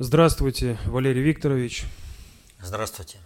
[0.00, 1.84] Здравствуйте, Валерий Викторович.
[2.60, 3.18] Здравствуйте.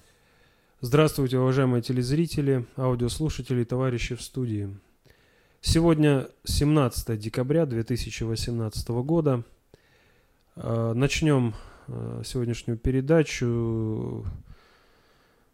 [0.82, 4.68] Здравствуйте, уважаемые телезрители, аудиослушатели и товарищи в студии.
[5.62, 9.44] Сегодня 17 декабря 2018 года.
[10.56, 11.54] А, начнем
[11.86, 14.26] а, сегодняшнюю передачу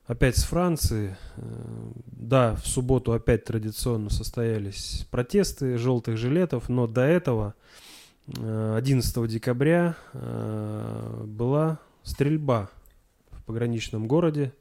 [0.08, 1.16] опять с Франции.
[1.36, 7.54] А, да, в субботу опять традиционно состоялись протесты желтых жилетов, но до этого
[8.26, 12.70] 11 декабря была стрельба
[13.30, 14.54] в пограничном городе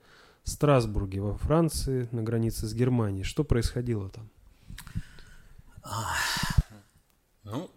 [0.44, 3.23] Страсбурге во Франции на границе с Германией.
[3.23, 4.30] Что происходило там?
[7.44, 7.70] Ну,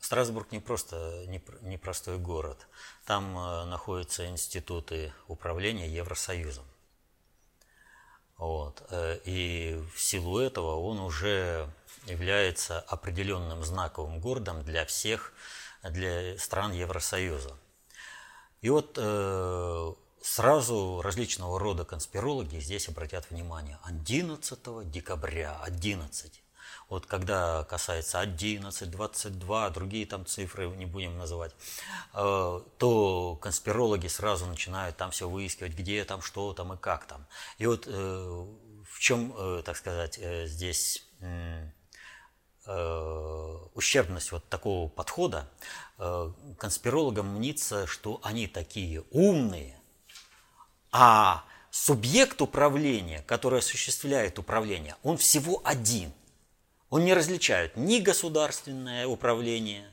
[0.00, 1.26] Страсбург не просто
[1.62, 2.66] непростой город.
[3.04, 6.64] Там э, находятся институты управления Евросоюзом.
[8.38, 8.82] Вот.
[8.90, 11.68] Э, и в силу этого он уже
[12.06, 15.32] является определенным знаковым городом для всех,
[15.82, 17.56] для стран Евросоюза.
[18.60, 23.78] И вот э, сразу различного рода конспирологи здесь обратят внимание.
[23.84, 26.42] 11 декабря, 11.
[26.88, 31.54] Вот когда касается 11, 22, другие там цифры не будем называть,
[32.14, 37.26] э, то конспирологи сразу начинают там все выискивать, где там, что там и как там.
[37.58, 41.04] И вот э, в чем, э, так сказать, здесь
[43.74, 45.48] ущербность вот такого подхода,
[46.58, 49.80] конспирологам мнится, что они такие умные,
[50.92, 56.12] а субъект управления, который осуществляет управление, он всего один.
[56.90, 59.84] Он не различает ни государственное управление,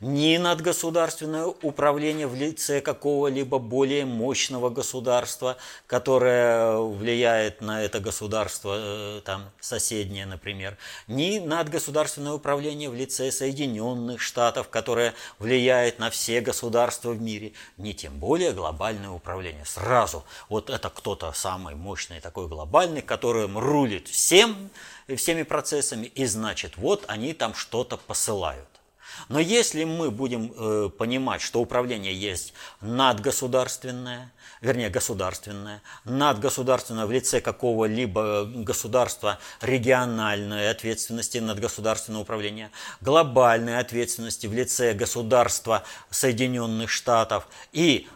[0.00, 5.56] ни надгосударственное управление в лице какого-либо более мощного государства,
[5.86, 14.20] которое влияет на это государство, э, там, соседнее, например, ни надгосударственное управление в лице Соединенных
[14.20, 19.64] Штатов, которое влияет на все государства в мире, ни тем более глобальное управление.
[19.64, 24.70] Сразу вот это кто-то самый мощный такой глобальный, которым рулит всем,
[25.16, 28.79] всеми процессами, и значит, вот они там что-то посылают.
[29.28, 37.40] Но если мы будем э, понимать, что управление есть надгосударственное, вернее государственное, надгосударственное в лице
[37.40, 42.70] какого-либо государства региональной ответственности над государственное управление,
[43.00, 48.08] глобальной ответственности в лице государства Соединенных Штатов и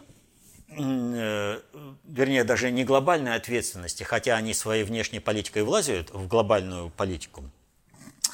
[0.77, 1.61] Э,
[2.03, 7.49] вернее, даже не глобальной ответственности, хотя они своей внешней политикой влазят в глобальную политику,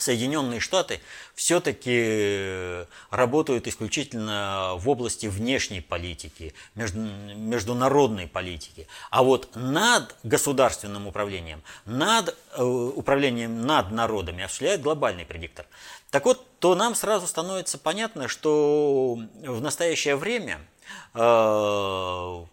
[0.02, 1.00] Соединенные Штаты
[1.36, 8.88] все-таки работают исключительно в области внешней политики, международной политики.
[9.10, 15.66] А вот над государственным управлением, над э, управлением над народами осуществляет глобальный предиктор.
[16.10, 20.60] Так вот, то нам сразу становится понятно, что в настоящее время–
[21.14, 22.46] Э,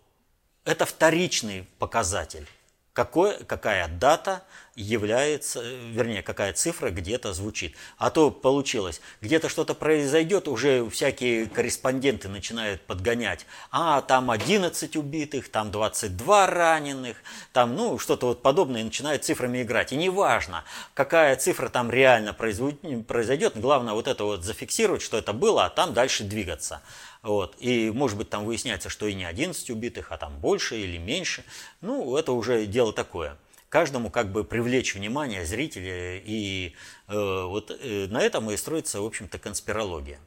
[0.65, 2.47] это вторичный показатель.
[2.93, 4.43] Какой, какая дата
[4.79, 7.75] является, вернее, какая цифра где-то звучит.
[7.99, 13.45] А то получилось, где-то что-то произойдет, уже всякие корреспонденты начинают подгонять.
[13.73, 17.17] А, там 11 убитых, там 22 раненых,
[17.53, 19.93] там, ну, что-то вот подобное, и начинают цифрами играть.
[19.93, 20.65] И неважно,
[20.95, 25.93] какая цифра там реально произойдет, главное вот это вот зафиксировать, что это было, а там
[25.93, 26.83] дальше двигаться.
[27.23, 27.57] Вот.
[27.59, 31.45] И может быть там выясняется, что и не 11 убитых, а там больше или меньше.
[31.81, 33.37] Ну, это уже дело такое.
[33.69, 36.75] Каждому как бы привлечь внимание зрителя, и
[37.07, 40.19] э, вот э, на этом и строится, в общем-то, конспирология.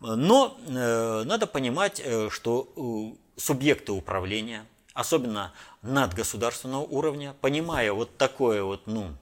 [0.00, 5.52] Но э, надо понимать, э, что э, субъекты управления, особенно
[5.82, 9.14] надгосударственного уровня, понимая вот такое вот, ну,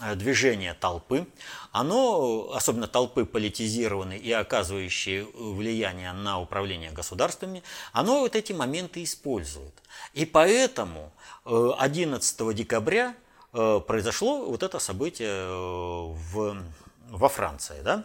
[0.00, 1.26] Э, движение толпы,
[1.72, 9.74] оно, особенно толпы политизированные и оказывающие влияние на управление государствами, оно вот эти моменты использует.
[10.14, 11.12] И поэтому
[11.48, 13.14] 11 э, декабря
[13.52, 16.62] э, произошло вот это событие в,
[17.08, 17.80] во Франции.
[17.82, 18.04] Да?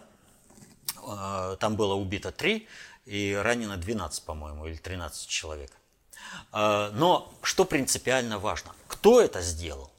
[1.60, 2.66] Там было убито 3
[3.04, 5.70] и ранено 12, по-моему, или 13 человек.
[6.50, 8.74] Но что принципиально важно?
[8.88, 9.90] Кто это сделал?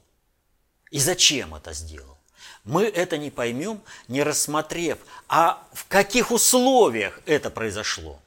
[0.90, 2.16] И зачем это сделал?
[2.64, 8.18] Мы это не поймем, не рассмотрев, а в каких условиях это произошло.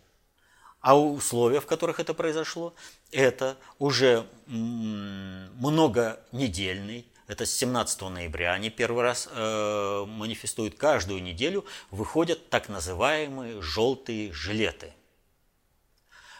[0.79, 2.73] А условия, в которых это произошло,
[3.11, 4.25] это уже
[4.55, 13.61] многонедельный, это с 17 ноября, они первый раз э, манифестуют каждую неделю, выходят так называемые
[13.61, 14.93] желтые жилеты.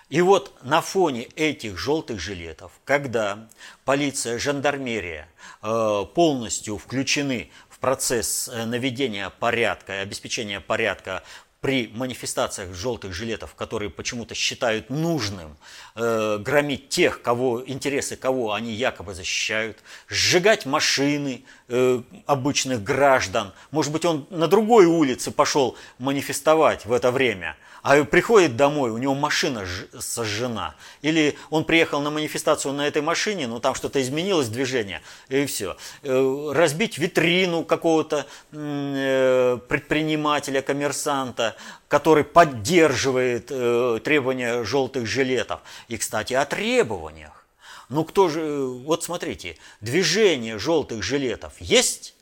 [0.10, 3.48] И вот на фоне этих желтых жилетов, когда
[3.86, 5.30] полиция, жандармерия
[5.62, 11.24] э, полностью включены в процесс э, наведения порядка и обеспечения порядка
[11.62, 15.58] при манифестациях желтых жилетов, которые почему-то считают нужным
[15.96, 19.78] э, громить тех, кого, интересы кого они якобы защищают,
[20.08, 23.52] сжигать машины э, обычных граждан.
[23.72, 28.98] Может быть, он на другой улице пошел манифестовать в это время– а приходит домой, у
[28.98, 29.66] него машина
[29.98, 30.76] сожжена.
[31.02, 35.78] Или он приехал на манифестацию на этой машине, но там что-то изменилось, движение, и все.
[36.04, 41.49] Э, разбить витрину какого-то э, предпринимателя, коммерсанта,
[41.88, 45.62] который поддерживает э, требования желтых жилетов.
[45.88, 47.46] И, кстати, о требованиях.
[47.90, 52.14] Ну кто же, вот смотрите, движение желтых жилетов есть,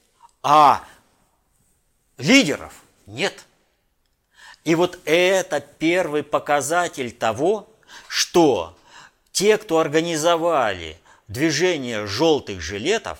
[0.41, 0.83] а
[2.18, 2.74] лидеров
[3.06, 3.45] нет.
[4.63, 7.69] И вот это первый показатель того,
[8.07, 8.77] что
[9.31, 10.97] те, кто организовали
[11.27, 13.19] движение желтых жилетов,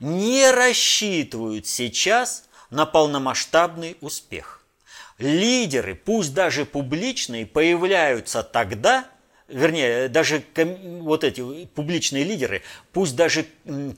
[0.00, 4.55] не рассчитывают сейчас на полномасштабный успех.
[5.18, 9.06] Лидеры, пусть даже публичные, появляются тогда,
[9.48, 13.46] вернее, даже вот эти публичные лидеры, пусть даже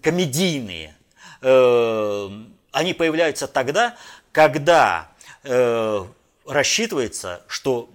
[0.03, 0.95] комедийные,
[1.43, 2.29] э,
[2.71, 3.97] они появляются тогда,
[4.31, 5.11] когда
[5.43, 6.05] э,
[6.47, 7.91] рассчитывается, что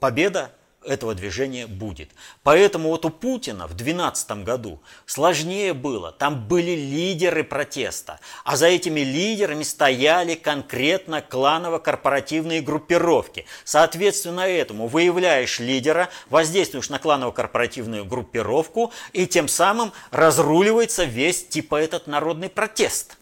[0.00, 0.50] победа
[0.84, 2.10] этого движения будет.
[2.42, 6.12] Поэтому вот у Путина в 2012 году сложнее было.
[6.12, 13.46] Там были лидеры протеста, а за этими лидерами стояли конкретно кланово-корпоративные группировки.
[13.64, 22.06] Соответственно этому выявляешь лидера, воздействуешь на кланово-корпоративную группировку, и тем самым разруливается весь типа этот
[22.06, 23.16] народный протест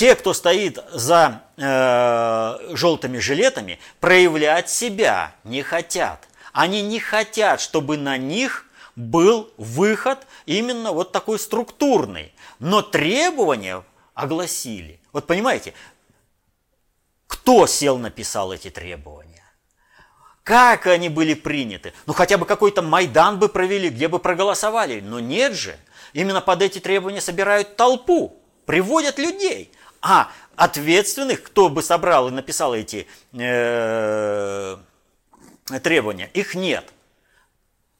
[0.00, 6.26] те, кто стоит за э, желтыми жилетами, проявлять себя не хотят.
[6.54, 8.64] Они не хотят, чтобы на них
[8.96, 12.32] был выход именно вот такой структурный.
[12.60, 15.02] Но требования огласили.
[15.12, 15.74] Вот понимаете,
[17.26, 19.44] кто сел написал эти требования?
[20.44, 21.92] Как они были приняты?
[22.06, 25.00] Ну хотя бы какой-то Майдан бы провели, где бы проголосовали.
[25.00, 25.76] Но нет же.
[26.14, 29.74] Именно под эти требования собирают толпу, приводят людей.
[30.02, 34.76] А ответственных, кто бы собрал и написал эти э,
[35.82, 36.92] требования, их нет.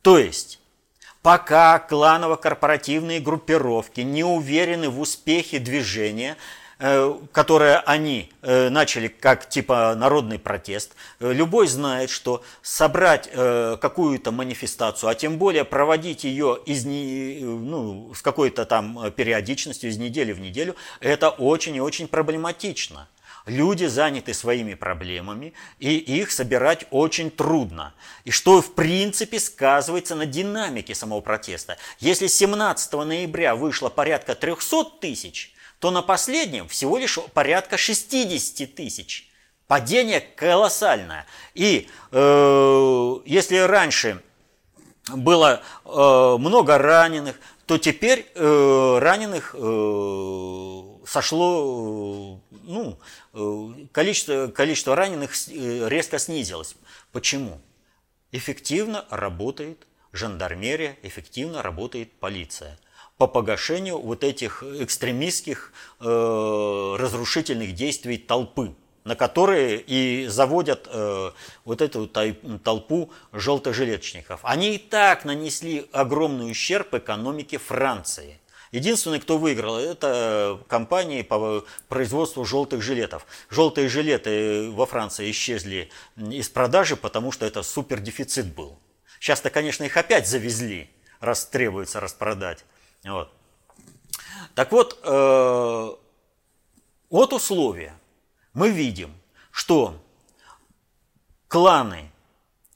[0.03, 0.61] То есть,
[1.23, 6.37] пока кланово-корпоративные группировки не уверены в успехе движения,
[7.33, 15.11] которое они э, начали как типа народный протест, э, любой знает, что собрать какую-то манифестацию,
[15.11, 20.75] а тем более проводить ее из, ну, с какой-то там периодичностью из недели в неделю,
[21.01, 23.09] это очень и очень проблематично.
[23.47, 27.95] Люди заняты своими проблемами, и их собирать очень трудно.
[28.25, 31.79] И что, в принципе, сказывается на динамике самого протеста.
[31.99, 39.29] Если 17 ноября вышло порядка 300 тысяч, то на последнем всего лишь порядка 60 тысяч.
[39.67, 41.27] Падение колоссальное.
[41.55, 44.23] И э, если раньше
[45.09, 52.99] было э, много раненых, то теперь э, раненых э, сошло, э, ну,
[53.33, 56.75] э, количество, количество раненых э, резко снизилось.
[57.11, 57.59] Почему?
[58.33, 62.79] Эффективно работает жандармерия, эффективно работает полиция–
[63.21, 68.75] по погашению вот этих экстремистских э, разрушительных действий толпы,
[69.05, 71.33] на которые и заводят э,
[71.67, 74.41] вот эту толпу желтожилетчников.
[74.43, 78.41] Они и так нанесли огромный ущерб экономике Франции.
[78.73, 83.27] Единственный, кто выиграл, это компании по производству желтых жилетов.
[83.51, 88.79] Желтые жилеты во Франции исчезли из продажи, потому что это супер дефицит был.
[89.19, 90.89] Сейчас-то, конечно, их опять завезли,
[91.21, 92.65] раз требуется распродать.
[93.05, 93.33] Вот.
[94.55, 95.91] Так вот, э,
[97.11, 97.95] от условия
[98.53, 99.15] мы видим,
[99.51, 99.97] что
[101.49, 102.11] кланы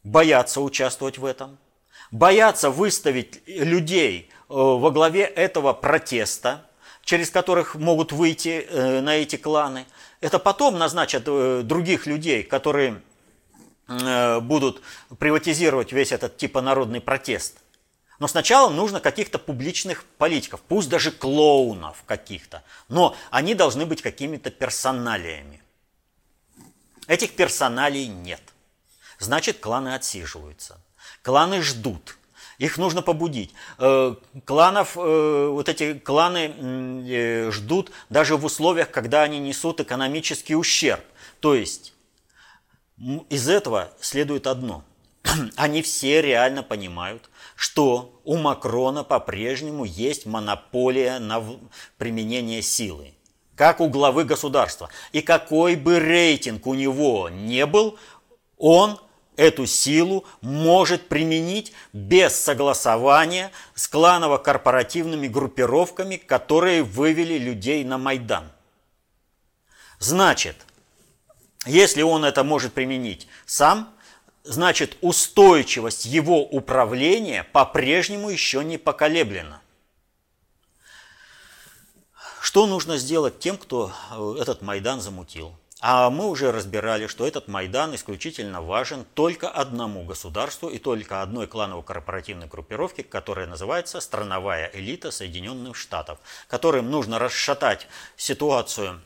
[0.02, 1.58] боятся участвовать в этом,
[2.10, 6.66] боятся выставить людей э, во главе этого протеста,
[7.02, 9.86] через которых могут выйти э, на эти кланы.
[10.20, 13.00] Это потом назначат э, других людей, которые
[13.86, 14.80] будут
[15.18, 17.58] приватизировать весь этот типа народный протест.
[18.18, 24.50] Но сначала нужно каких-то публичных политиков, пусть даже клоунов каких-то, но они должны быть какими-то
[24.50, 25.62] персоналиями.
[27.06, 28.40] Этих персоналий нет.
[29.18, 30.78] Значит, кланы отсиживаются.
[31.22, 32.16] Кланы ждут.
[32.58, 33.52] Их нужно побудить.
[33.78, 36.54] Э, кланов, э, вот эти кланы
[37.08, 41.04] э, ждут даже в условиях, когда они несут экономический ущерб.
[41.40, 41.94] То есть
[43.28, 44.84] из этого следует одно.
[45.56, 51.42] Они все реально понимают, что у Макрона по-прежнему есть монополия на
[51.98, 53.14] применение силы.
[53.56, 54.88] как у главы государства.
[55.12, 57.98] И какой бы рейтинг у него не был,
[58.58, 58.98] он
[59.36, 68.50] эту силу может применить без согласования с кланово-корпоративными группировками, которые вывели людей на Майдан.
[69.98, 70.56] Значит,
[71.66, 73.93] если он это может применить сам,
[74.44, 79.60] значит устойчивость его управления по-прежнему еще не поколеблена.
[82.40, 85.56] Что нужно сделать тем, кто э, этот Майдан замутил?
[85.80, 91.46] А мы уже разбирали, что этот Майдан исключительно важен только одному государству и только одной
[91.46, 97.86] кланово-корпоративной группировке, которая называется «Страновая элита Соединенных Штатов», которым нужно расшатать
[98.16, 99.00] ситуацию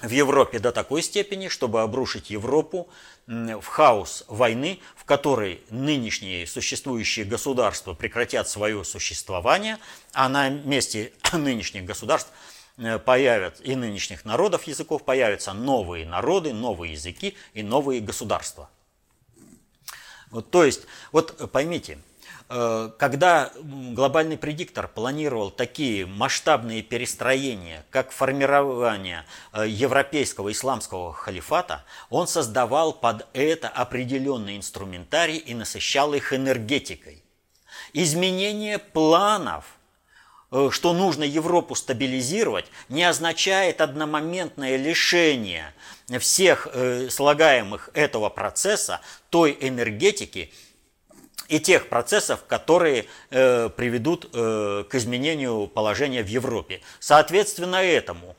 [0.00, 2.88] в Европе до такой степени, чтобы обрушить Европу
[3.28, 9.78] в хаос войны, в которой нынешние существующие государства прекратят свое существование,
[10.12, 12.32] а на месте нынешних государств–
[12.78, 18.70] Э, появят и нынешних народов языков, появятся новые народы, новые языки и новые государства.
[20.30, 21.98] Вот, то есть, вот поймите, э,
[22.48, 32.94] когда глобальный предиктор планировал такие масштабные перестроения, как формирование э, европейского исламского халифата, он создавал
[32.94, 37.22] под это определенный инструментарий и насыщал их энергетикой.
[37.92, 39.64] Изменение планов–
[40.50, 45.74] Э, что нужно Европу стабилизировать, не означает одномоментное лишение
[46.18, 50.50] всех э, слагаемых этого процесса той энергетики
[51.48, 56.82] и тех процессов, которые э, приведут к изменению положения в Европе.
[57.00, 58.36] Соответственно этому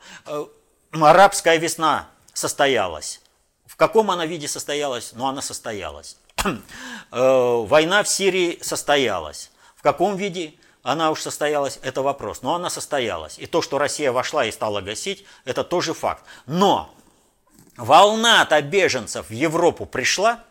[0.92, 3.20] арабская весна состоялась.
[3.66, 5.12] В каком она виде состоялась?
[5.14, 6.16] Ну, она состоялась.
[7.10, 9.50] Война в Сирии состоялась.
[9.76, 10.54] В каком виде?
[10.82, 12.42] она уж состоялась, это вопрос.
[12.42, 13.38] Но она состоялась.
[13.38, 16.24] И то, что Россия вошла и стала гасить, это тоже факт.
[16.46, 16.94] Но
[17.76, 20.42] волна-то беженцев в Европу пришла,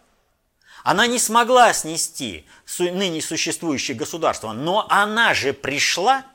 [0.83, 2.45] она не смогла снести
[2.79, 6.25] ныне существующее государство, но она же пришла.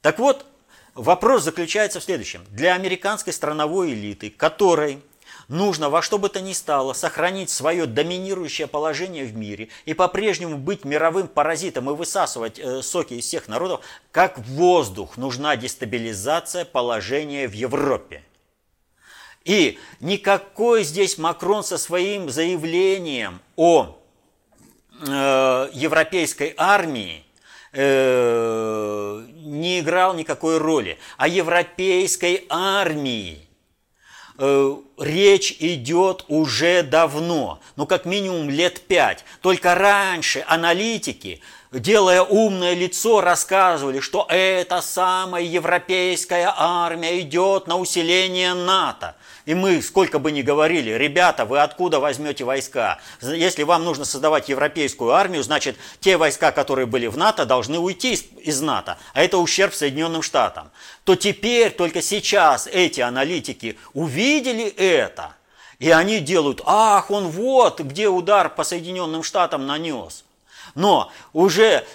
[0.00, 0.46] Так вот,
[0.94, 2.44] вопрос заключается в следующем.
[2.50, 5.02] Для американской страновой элиты, которой
[5.48, 10.56] нужно во что бы то ни стало сохранить свое доминирующее положение в мире и по-прежнему
[10.56, 13.80] быть мировым паразитом и высасывать э, соки из всех народов,
[14.10, 18.22] как воздух нужна дестабилизация положения в Европе.
[19.44, 23.98] И никакой здесь Макрон со своим заявлением о
[25.06, 27.24] э, европейской армии
[27.72, 30.98] э, не играл никакой роли.
[31.18, 33.44] О европейской армии
[34.36, 39.24] Э, речь идет уже давно, ну как минимум лет пять.
[39.40, 48.54] Только раньше аналитики, делая умное лицо, рассказывали, что эта самая европейская армия идет на усиление
[48.54, 49.14] НАТО.
[49.46, 52.98] И мы, сколько бы ни говорили, ребята, вы откуда возьмете войска?
[53.20, 58.14] Если вам нужно создавать европейскую армию, значит, те войска, которые были в НАТО, должны уйти
[58.14, 60.70] из, из НАТО, а это ущерб Соединенным Штатам.
[61.04, 65.34] То теперь, только сейчас эти аналитики увидели это,
[65.78, 70.24] и они делают, ах, он вот, где удар по Соединенным Штатам нанес.
[70.74, 71.86] Но уже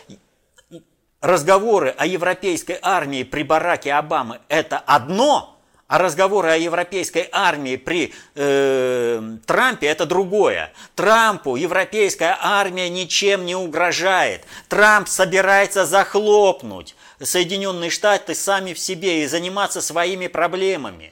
[1.19, 5.55] разговоры о европейской армии при Бараке Обамы– это одно–
[5.89, 10.71] а разговоры о европейской армии при э, Трампе это другое.
[10.93, 14.45] Трампу европейская армия ничем не угрожает.
[14.67, 21.11] Трамп собирается захлопнуть Соединенные Штаты сами в себе и заниматься своими проблемами.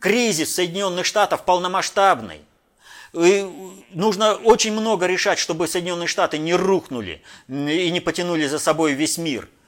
[0.00, 2.40] Кризис Соединенных Штатов полномасштабный.
[3.12, 3.48] И
[3.90, 9.16] нужно очень много решать, чтобы Соединенные Штаты не рухнули и не потянули за собой весь
[9.16, 9.48] мир–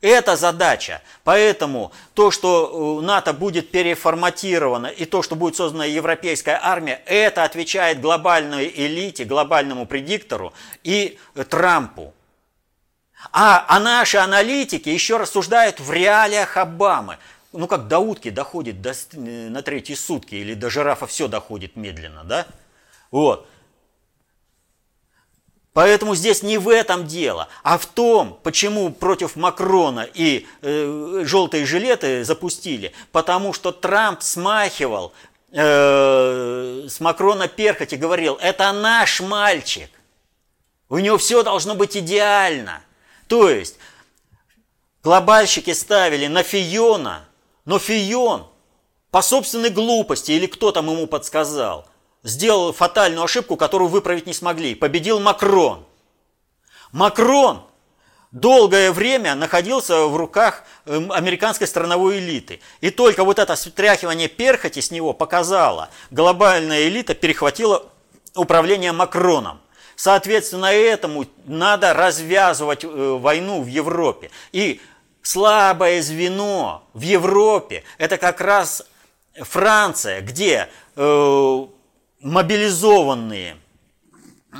[0.00, 1.02] это задача.
[1.24, 8.00] Поэтому то, что НАТО будет переформатировано и то, что будет создана европейская армия, это отвечает
[8.00, 10.52] глобальной элите, глобальному предиктору
[10.84, 12.14] и Трампу.
[13.32, 17.18] А, а наши аналитики еще рассуждают в реалиях Обамы.
[17.52, 21.76] Ну, как до утки доходит до, э, на третьи сутки, или до жирафа все доходит
[21.76, 22.46] медленно, да?
[23.10, 23.48] Вот.
[25.72, 31.66] Поэтому здесь не в этом дело, а в том, почему против Макрона и э, желтые
[31.66, 32.92] жилеты запустили.
[33.12, 35.12] Потому что Трамп смахивал
[35.52, 39.90] э, с Макрона перхоть и говорил, это наш мальчик.
[40.88, 42.80] У него все должно быть идеально.
[43.28, 43.76] То есть
[45.02, 47.24] глобальщики ставили на Фиона,
[47.66, 48.46] но Фион
[49.10, 51.86] по собственной глупости или кто там ему подсказал–
[52.22, 54.74] сделал фатальную ошибку, которую выправить не смогли.
[54.74, 55.84] Победил Макрон.
[56.92, 57.62] Макрон
[58.32, 62.60] долгое время находился в руках эм, американской страновой элиты.
[62.80, 67.86] И только вот это стряхивание перхоти с него показало, глобальная элита перехватила
[68.34, 69.60] управление Макроном.
[69.96, 74.30] Соответственно, этому надо развязывать э, войну в Европе.
[74.52, 74.80] И
[75.22, 78.86] слабое звено в Европе– это как раз
[79.34, 81.66] Франция, где э,
[82.20, 83.56] мобилизованные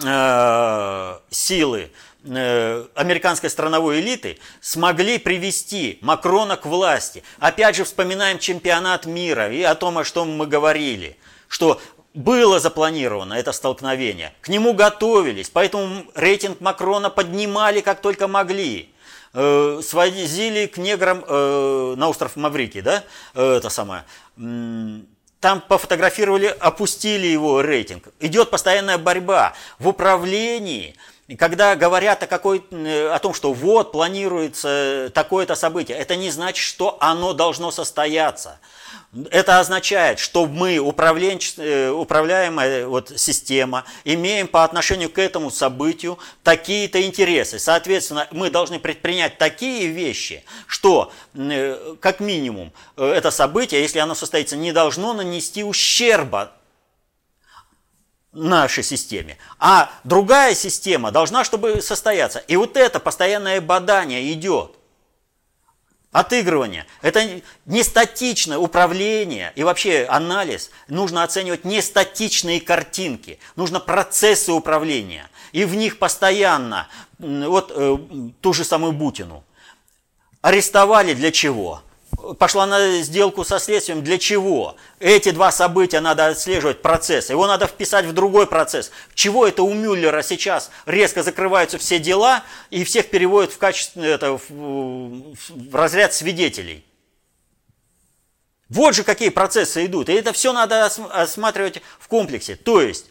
[0.04, 1.90] э, силы
[2.24, 7.22] э, американской страновой элиты смогли привести Макрона к власти.
[7.38, 11.16] Опять же вспоминаем чемпионат мира и о том, о чем мы говорили,
[11.48, 11.80] что
[12.14, 18.92] было запланировано это столкновение, к нему готовились, поэтому рейтинг Макрона поднимали как только могли.
[19.34, 24.04] Э, свозили к неграм э, на остров Маврики, да, э, это самое.
[25.40, 28.08] Там пофотографировали, опустили его рейтинг.
[28.18, 29.54] Идет постоянная борьба.
[29.78, 30.96] В управлении,
[31.36, 36.96] когда говорят о, какой, о том, что вот планируется такое-то событие, это не значит, что
[37.00, 38.58] оно должно состояться.
[39.30, 47.02] Это означает, что мы, э, управляемая вот система, имеем по отношению к этому событию такие-то
[47.02, 47.58] интересы.
[47.58, 54.14] Соответственно, мы должны предпринять такие вещи, что, э, как минимум, э, это событие, если оно
[54.14, 56.52] состоится, не должно нанести ущерба
[58.38, 59.36] нашей системе.
[59.58, 62.38] А другая система должна, чтобы состояться.
[62.40, 64.78] И вот это постоянное бадание идет
[66.12, 66.86] отыгрывание.
[67.02, 70.70] Это не статичное управление и вообще анализ.
[70.88, 75.28] Нужно оценивать не статичные картинки, нужно процессы управления.
[75.52, 77.98] И в них постоянно, вот э,
[78.40, 79.44] ту же самую Бутину,
[80.40, 81.82] арестовали для чего?
[82.38, 84.02] Пошла на сделку со следствием.
[84.02, 84.76] Для чего?
[85.00, 87.30] Эти два события надо отслеживать, процесс.
[87.30, 88.90] Его надо вписать в другой процесс.
[89.14, 94.38] Чего это у Мюллера сейчас резко закрываются все дела и всех переводят в, качестве, это,
[94.38, 96.84] в, в разряд свидетелей?
[98.68, 100.08] Вот же какие процессы идут.
[100.08, 102.56] И это все надо осматривать в комплексе.
[102.56, 103.06] То есть,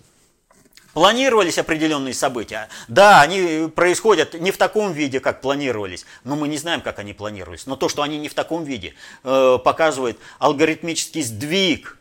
[0.97, 2.69] Планировались определенные события.
[2.87, 7.13] Да, они происходят не в таком виде, как планировались, но мы не знаем, как они
[7.13, 7.67] планировались.
[7.67, 11.99] Но то, что они не в таком виде, э, показывает алгоритмический сдвиг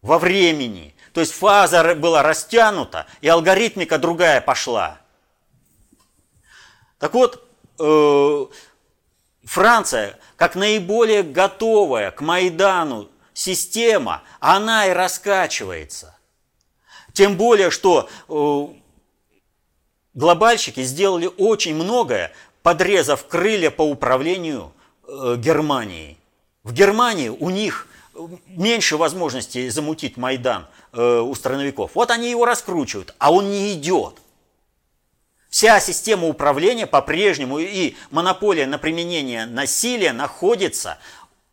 [0.00, 0.94] во времени.
[1.12, 4.98] То есть фаза была растянута, и алгоритмика другая пошла.
[6.98, 7.46] Так вот,
[7.78, 8.46] э,
[9.44, 16.11] Франция, как наиболее готовая к Майдану система, она и раскачивается–
[17.12, 18.66] тем более, что э,
[20.14, 24.72] глобальщики сделали очень многое, подрезав крылья по управлению
[25.06, 26.18] э, Германией.
[26.62, 27.88] В Германии у них
[28.46, 31.92] меньше возможностей замутить Майдан э, у страновиков.
[31.94, 34.14] Вот они его раскручивают, а он не идет.
[35.48, 40.98] Вся система управления по-прежнему и монополия на применение насилия находится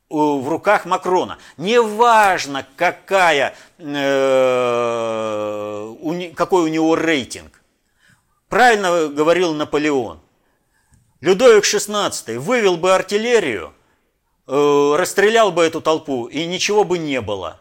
[0.09, 1.37] в руках Макрона.
[1.57, 3.93] Неважно, какая, э,
[6.35, 7.61] какой у него рейтинг.
[8.47, 10.19] Правильно говорил Наполеон.
[11.21, 13.73] Людовик XVI вывел бы артиллерию,
[14.47, 17.59] э, расстрелял бы эту толпу, и ничего бы не было.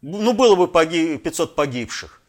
[0.00, 2.22] Ну, было бы погиб, 500 погибших.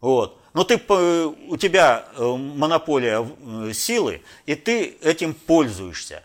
[0.00, 0.40] Вот.
[0.54, 6.24] Но ты, у тебя э, монополия э, силы, и ты этим пользуешься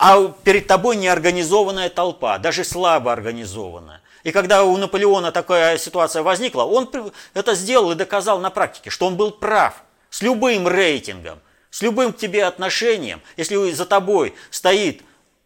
[0.00, 4.00] а перед тобой неорганизованная толпа, даже слабо организованная.
[4.24, 6.90] И когда у Наполеона такая ситуация возникла, он
[7.34, 9.74] это сделал и доказал на практике, что он был прав
[10.08, 11.38] с любым рейтингом,
[11.70, 13.20] с любым к тебе отношением.
[13.36, 15.02] Если за тобой стоит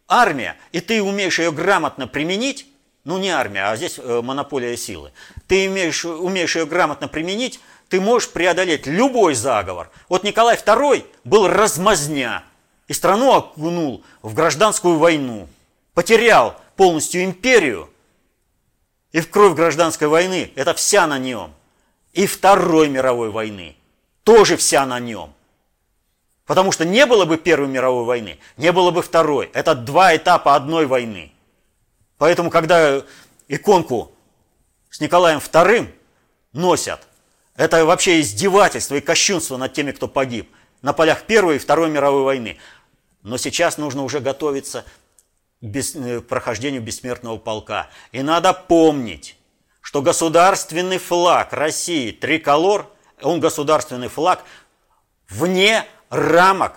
[0.07, 2.65] армия, и ты умеешь ее грамотно применить,
[3.03, 5.11] ну не армия, а здесь э, монополия силы,
[5.49, 9.91] ты умеешь, умеешь ее грамотно применить, ты можешь преодолеть любой заговор.
[10.07, 12.45] Вот Николай II был размазня,
[12.87, 15.47] и страну окунул в гражданскую войну,
[15.93, 17.89] потерял полностью империю,
[19.11, 21.53] и в кровь гражданской войны это вся на нем.
[22.13, 23.75] И Второй мировой войны
[24.23, 25.33] тоже вся на нем.
[26.45, 29.49] Потому что не было бы Первой мировой войны, не было бы Второй.
[29.53, 31.31] Это два этапа одной войны.
[32.17, 33.03] Поэтому, когда
[33.47, 34.11] иконку
[34.89, 35.89] с Николаем II
[36.53, 37.07] носят,
[37.55, 40.49] это вообще издевательство и кощунство над теми, кто погиб
[40.81, 42.57] на полях Первой и Второй мировой войны.
[43.25, 44.85] Но сейчас нужно уже готовиться
[45.59, 47.89] к э, прохождению бессмертного полка.
[48.11, 49.35] И надо помнить,
[49.81, 52.87] что государственный флаг России триколор,
[53.23, 54.43] он государственный флаг
[55.27, 56.75] вне рамок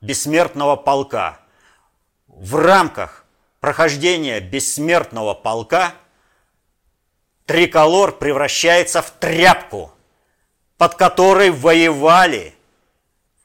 [0.00, 1.38] бессмертного полка.
[2.28, 3.26] В рамках
[3.60, 5.92] прохождения бессмертного полка
[7.44, 9.92] триколор превращается в тряпку,
[10.78, 12.54] под которой воевали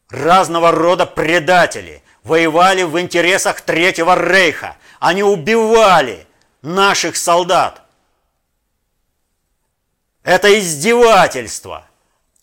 [0.08, 4.76] разного рода предатели, воевали в интересах Третьего Рейха.
[5.00, 6.28] Они убивали
[6.62, 7.84] наших солдат.
[10.24, 11.88] Это издевательство,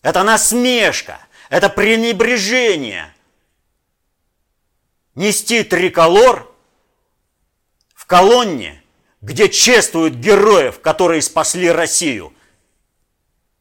[0.01, 1.19] это насмешка,
[1.49, 3.13] это пренебрежение.
[5.15, 6.49] Нести триколор
[7.93, 8.81] в колонне,
[9.21, 12.33] где чествуют героев, которые спасли Россию.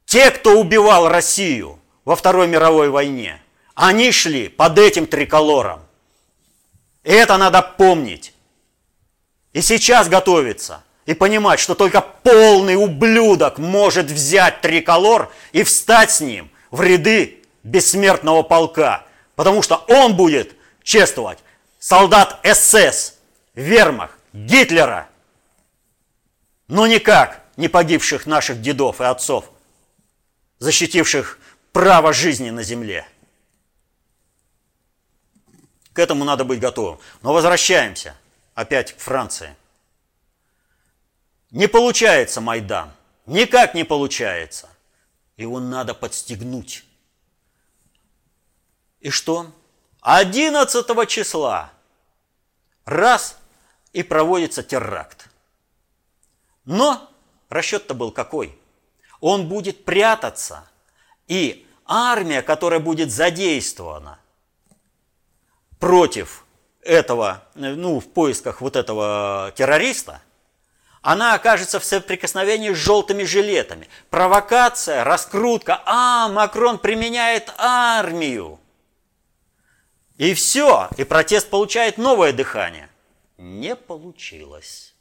[0.05, 3.43] Те, кто убивал Россию во Второй мировой войне,
[3.75, 5.83] они шли под этим триколором.
[7.03, 8.35] Это надо помнить.
[9.53, 16.21] И сейчас готовиться и понимать, что только полный ублюдок может взять триколор и встать с
[16.21, 21.39] ним в ряды бессмертного полка, потому что он будет чествовать
[21.79, 23.15] солдат СС,
[23.55, 25.09] Вермах, Гитлера,
[26.69, 29.51] но никак не погибших наших дедов и отцов,
[30.59, 31.39] защитивших
[31.73, 33.07] право жизни на земле.
[35.93, 36.99] К этому надо быть готовым.
[37.23, 38.17] Но возвращаемся
[38.55, 39.57] опять к Франции.
[41.51, 42.93] Не получается Майдан.
[43.27, 44.69] Никак не получается.
[45.37, 46.85] Его надо подстегнуть.
[49.01, 49.53] И что?
[50.01, 51.73] 11 числа
[52.85, 53.39] раз
[53.93, 55.29] и проводится теракт.
[56.65, 57.11] Но
[57.49, 58.59] расчет-то был какой?
[59.21, 60.69] Он будет прятаться,
[61.29, 64.19] и армия, которая будет задействована
[65.83, 66.45] против
[66.81, 70.23] этого, ну, в поисках вот этого террориста,
[71.01, 73.89] она окажется в соприкосновении с желтыми жилетами.
[74.09, 75.83] Провокация, раскрутка.
[75.85, 78.61] А, Макрон применяет армию.
[80.19, 82.89] И все, и протест получает новое дыхание.
[83.37, 84.95] Не получилось.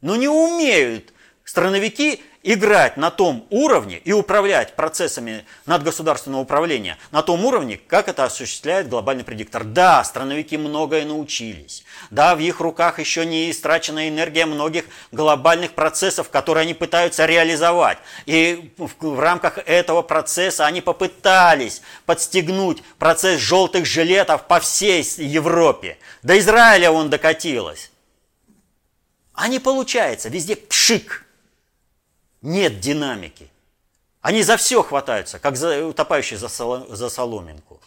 [0.00, 1.12] Но не умеют
[1.44, 8.24] страновики играть на том уровне и управлять процессами надгосударственного управления на том уровне, как это
[8.24, 9.64] осуществляет глобальный предиктор.
[9.64, 11.84] Да, страновики многое научились.
[12.10, 17.98] Да, в их руках еще не истрачена энергия многих глобальных процессов, которые они пытаются реализовать.
[18.24, 25.98] И в рамках этого процесса они попытались подстегнуть процесс желтых жилетов по всей Европе.
[26.22, 27.90] До Израиля он докатилось.
[29.34, 31.26] А не получается, везде пшик–
[32.42, 33.50] нет динамики.
[34.20, 37.80] Они за все хватаются, как за, утопающие за, за соломинку.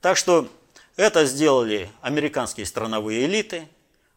[0.00, 0.48] Так что
[0.96, 3.68] это сделали американские страновые элиты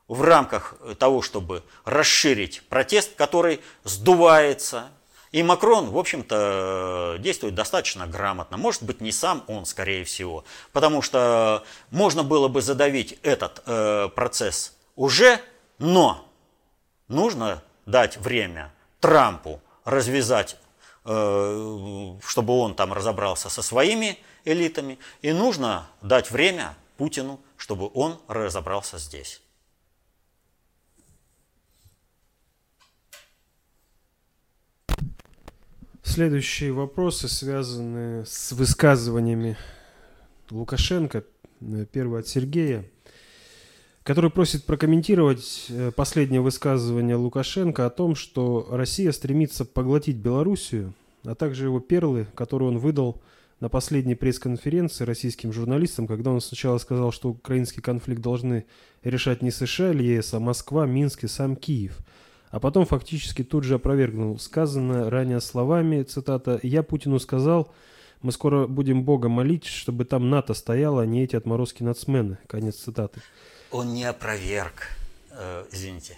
[0.08, 4.90] в рамках того, чтобы расширить протест, который сдувается.
[5.32, 8.58] И Макрон, в общем-то, действует достаточно грамотно.
[8.58, 10.46] Может быть, не сам он, скорее всего.
[10.72, 15.42] Потому что можно было бы задавить этот э, процесс уже,
[15.80, 16.26] но
[17.08, 20.58] нужно дать время Трампу развязать,
[21.06, 28.20] э, чтобы он там разобрался со своими элитами, и нужно дать время Путину, чтобы он
[28.28, 29.42] разобрался здесь.
[36.04, 39.58] Следующие вопросы связаны с высказываниями
[40.50, 41.24] Лукашенко.
[41.92, 42.86] Первый от Сергея
[44.08, 50.94] который просит прокомментировать э, последнее высказывание Лукашенко о том, что Россия стремится поглотить Белоруссию,
[51.26, 53.22] а также его перлы, которые он выдал
[53.60, 58.64] на последней пресс-конференции российским журналистам, когда он сначала сказал, что украинский конфликт должны
[59.04, 61.98] решать не США или ЕС, а Москва, Минск и сам Киев.
[62.50, 67.74] А потом фактически тут же опровергнул сказанное ранее словами, цитата, «Я Путину сказал,
[68.22, 72.38] мы скоро будем Бога молить, чтобы там НАТО стояло, а не эти отморозки-нацмены».
[72.48, 73.20] Конец цитаты
[73.72, 74.90] он не опроверг.
[75.32, 76.18] Э, извините.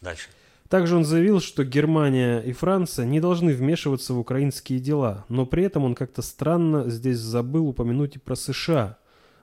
[0.00, 0.28] Дальше.
[0.68, 5.64] Также он заявил, что Германия и Франция не должны вмешиваться в украинские дела, но при
[5.64, 8.96] этом он как-то странно здесь забыл упомянуть и про США.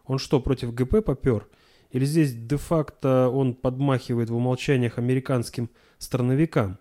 [0.05, 1.47] Он что, против ГП попер?
[1.91, 6.79] Или здесь де-факто он подмахивает в умолчаниях американским страновикам?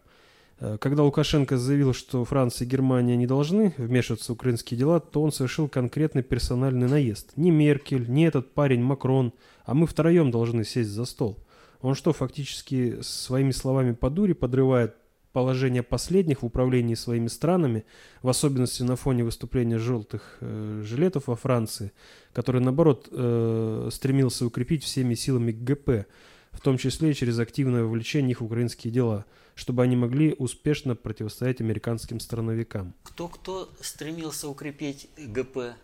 [0.61, 5.21] Э, когда Лукашенко заявил, что Франция и Германия не должны вмешиваться в украинские дела, то
[5.23, 7.33] он совершил конкретный персональный наезд.
[7.37, 9.35] Ни Меркель, ни этот парень Макрон–
[9.69, 11.45] а мы втроем должны сесть за стол.
[11.83, 14.97] Он что, фактически своими словами по дуре подрывает
[15.35, 17.85] положение последних в управлении своими странами,
[18.23, 21.93] в особенности на фоне выступления желтых э, жилетов во Франции,
[22.33, 26.07] который, наоборот, э, стремился укрепить всеми силами ГП,
[26.51, 31.61] в том числе через активное вовлечение их в украинские дела, чтобы они могли успешно противостоять
[31.61, 32.95] американским страновикам.
[33.03, 35.75] Кто-кто стремился укрепить ГП?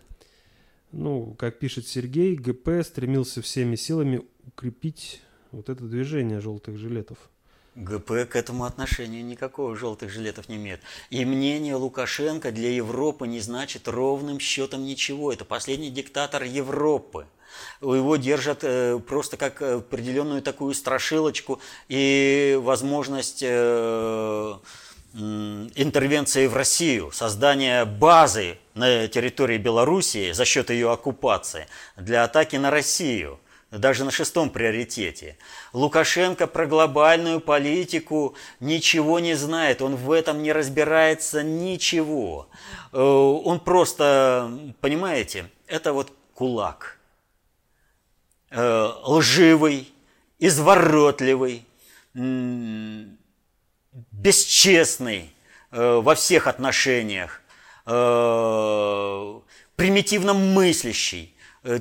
[0.91, 5.21] Ну, как пишет Сергей, ГП стремился всеми силами укрепить
[5.51, 7.17] вот это движение желтых жилетов.
[7.75, 10.79] ГП к этому отношения никакого желтых жилетов не имеет.
[11.09, 15.33] И мнение Лукашенко для Европы не значит ровным счетом ничего.
[15.33, 17.27] Это последний диктатор Европы.
[17.81, 24.55] Его держат э, просто как определенную такую страшилочку и возможность э,
[25.15, 32.71] интервенции в Россию, создание базы на территории Белоруссии за счет ее оккупации для атаки на
[32.71, 33.39] Россию–
[33.71, 35.37] даже на шестом приоритете.
[35.73, 42.47] Лукашенко про глобальную политику ничего не знает, он в этом не разбирается ничего.
[42.91, 44.51] Э, он просто,
[44.81, 46.99] понимаете, это вот кулак.
[48.51, 49.93] Э, лживый,
[50.39, 51.65] изворотливый,
[54.25, 55.33] бесчестный
[55.71, 57.41] э, во всех отношениях,
[59.75, 61.35] примитивно мыслящий
[61.65, 61.79] Э,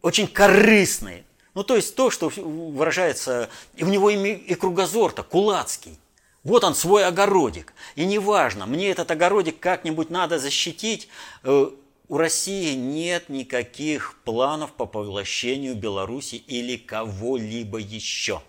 [0.00, 1.24] очень корыстный.
[1.54, 5.98] Ну, то есть то, что выражается, и у него и, и кругозор-то кулацкий.
[6.44, 7.74] Вот он, свой огородик.
[7.94, 11.08] И неважно, мне этот огородик как-нибудь надо защитить.
[11.42, 11.70] Э,
[12.08, 18.40] у России нет никаких планов по поглощению Беларуси или кого-либо еще.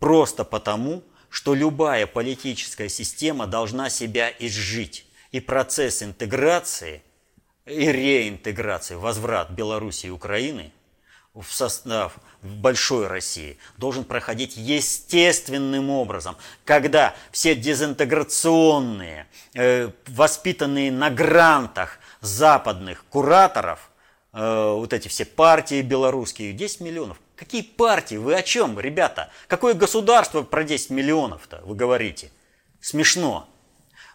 [0.00, 5.06] Просто потому, что любая политическая система должна себя изжить.
[5.32, 7.02] И процесс интеграции–
[7.66, 10.70] и реинтеграции, возврат Белоруссии и Украины
[11.34, 21.98] в состав большой России должен проходить естественным образом, когда все дезинтеграционные, э, воспитанные на грантах
[22.20, 23.90] западных кураторов,
[24.32, 27.18] э, вот эти все партии белорусские, 10 миллионов.
[27.36, 28.14] Какие партии?
[28.16, 29.30] Вы о чем, ребята?
[29.48, 32.30] Какое государство про 10 миллионов-то вы говорите?
[32.80, 33.48] Смешно.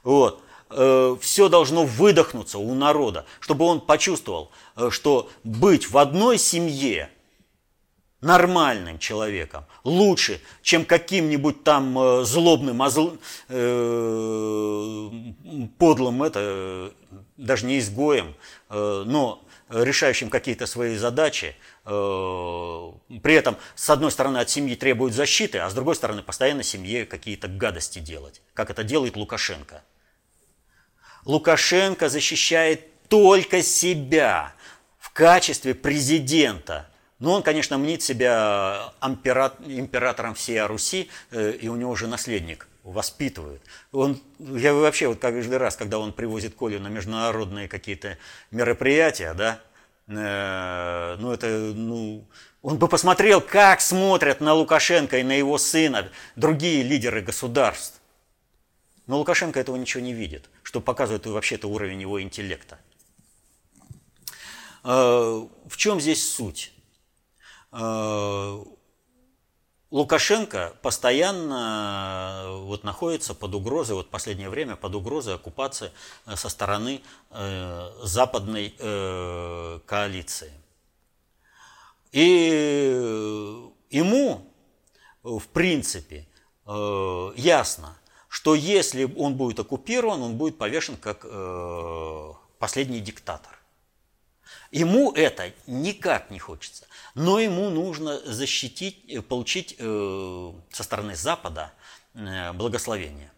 [0.03, 6.37] Вот э, все должно выдохнуться у народа, чтобы он почувствовал, э, что быть в одной
[6.37, 7.09] семье
[8.21, 13.17] нормальным человеком лучше, чем каким-нибудь там э, злобным, озл...
[13.49, 15.09] э,
[15.77, 16.93] подлым, это
[17.35, 18.35] даже не изгоем,
[18.69, 21.55] но решающим какие-то свои задачи,
[21.85, 21.91] э,
[23.21, 27.05] при этом, с одной стороны, от семьи требуют защиты, а с другой стороны, постоянно семье
[27.05, 29.83] какие-то гадости делать, как это делает Лукашенко.
[31.25, 34.53] Лукашенко защищает только себя
[34.97, 36.89] в качестве президента.
[37.19, 43.61] Но он, конечно, мнит себя императором всей Руси, э, и у него же наследник воспитывают.
[43.91, 48.17] Он, я вообще вот каждый раз, когда он привозит Колю на международные какие-то
[48.51, 49.59] мероприятия, да,
[50.07, 52.25] э, ну это, ну,
[52.61, 57.99] он бы посмотрел, как смотрят на Лукашенко и на его сына другие лидеры государств.
[59.07, 62.79] Но Лукашенко этого ничего не видит, что показывает вообще-то уровень его интеллекта.
[64.83, 66.73] Э, в чем здесь суть?
[67.71, 68.63] Э,
[69.91, 75.91] Лукашенко постоянно э, вот находится под угрозой, вот последнее время под угрозой оккупации
[76.35, 78.73] со стороны западной
[79.85, 80.51] коалиции.
[82.11, 84.45] И ему,
[85.23, 86.27] в принципе,
[87.35, 87.99] ясно,
[88.29, 93.58] что если он будет оккупирован, он будет повешен как э, последний диктатор.
[94.71, 101.73] Ему это никак не хочется, но ему нужно защитить, э, получить э, со стороны Запада
[102.13, 103.31] э, благословение.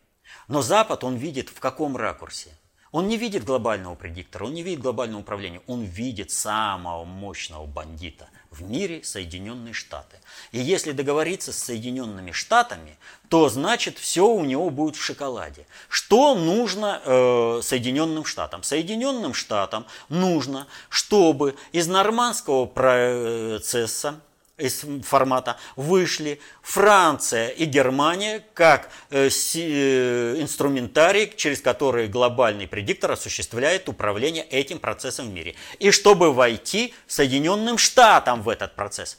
[0.49, 2.49] Но Запад он видит в каком ракурсе?
[2.91, 8.29] Он не видит глобального предиктора, он не видит глобального управления, он видит самого мощного бандита
[8.51, 10.17] в мире Соединенные Штаты.
[10.51, 12.97] И если договориться с Соединенными Штатами,
[13.29, 15.65] то значит все у него будет в шоколаде.
[15.87, 18.63] Что нужно э, Соединенным Штатам?
[18.63, 24.19] Соединенным Штатам нужно, чтобы из нормандского процесса
[24.61, 33.89] из формата вышли Франция и Германия как э, э, инструментарий, через который глобальный предиктор осуществляет
[33.89, 35.55] управление этим процессом в мире.
[35.79, 39.17] И чтобы войти Соединенным Штатам в этот процесс.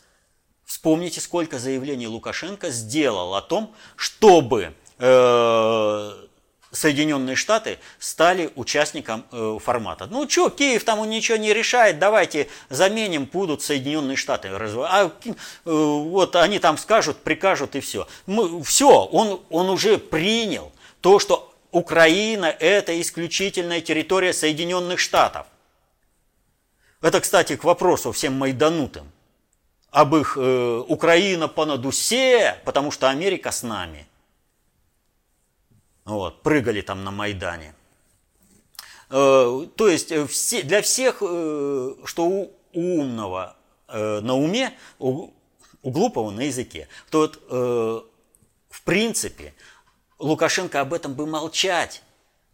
[0.64, 6.12] Вспомните, сколько заявлений Лукашенко сделал о том, чтобы э,
[6.72, 10.06] Соединенные Штаты стали участником э, формата.
[10.10, 15.30] Ну что, Киев там ничего не решает, давайте заменим, будут Соединенные Штаты А э,
[15.64, 18.08] вот они там скажут, прикажут и все.
[18.26, 25.46] Мы, все, он, он уже принял то, что Украина это исключительная территория Соединенных Штатов.
[27.02, 29.12] Это, кстати, к вопросу всем майданутым.
[29.90, 34.06] Об их э, Украина понад усе, потому что Америка с нами–
[36.04, 37.74] вот, прыгали там на Майдане.
[39.12, 43.56] Э, то есть э, все, для всех, э, что у умного
[43.88, 45.28] на уме, у,
[45.82, 48.06] у глупого на языке, то вот
[48.70, 49.52] в принципе,
[50.18, 52.02] Лукашенко об этом бы молчать.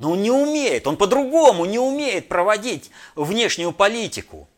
[0.00, 4.48] Но он не умеет, он по-другому не умеет проводить внешнюю политику.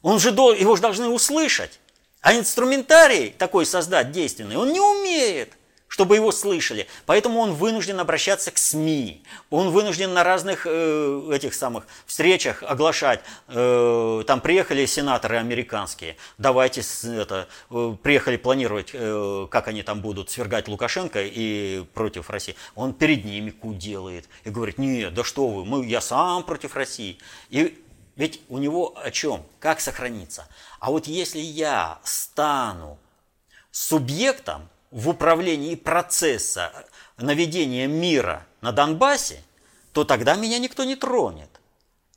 [0.00, 1.78] Он же, его же должны услышать.
[2.22, 5.57] А инструментарий такой создать действенный он не умеет
[5.88, 6.86] чтобы его слышали.
[7.06, 9.24] Поэтому он вынужден обращаться к СМИ.
[9.50, 13.20] Он вынужден на разных э, этих самых встречах оглашать.
[13.48, 16.16] Э, там приехали сенаторы американские.
[16.36, 22.54] Давайте это, э, приехали планировать, э, как они там будут свергать Лукашенко и против России.
[22.74, 26.76] Он перед ними ку делает и говорит, нет, да что вы, мы, я сам против
[26.76, 27.18] России.
[27.48, 27.82] И
[28.16, 29.46] ведь у него о чем?
[29.60, 30.48] Как сохраниться?
[30.80, 32.98] А вот если я стану
[33.70, 36.72] субъектом, в управлении процесса
[37.16, 39.42] наведения мира на Донбассе,
[39.92, 41.48] то тогда меня никто не тронет.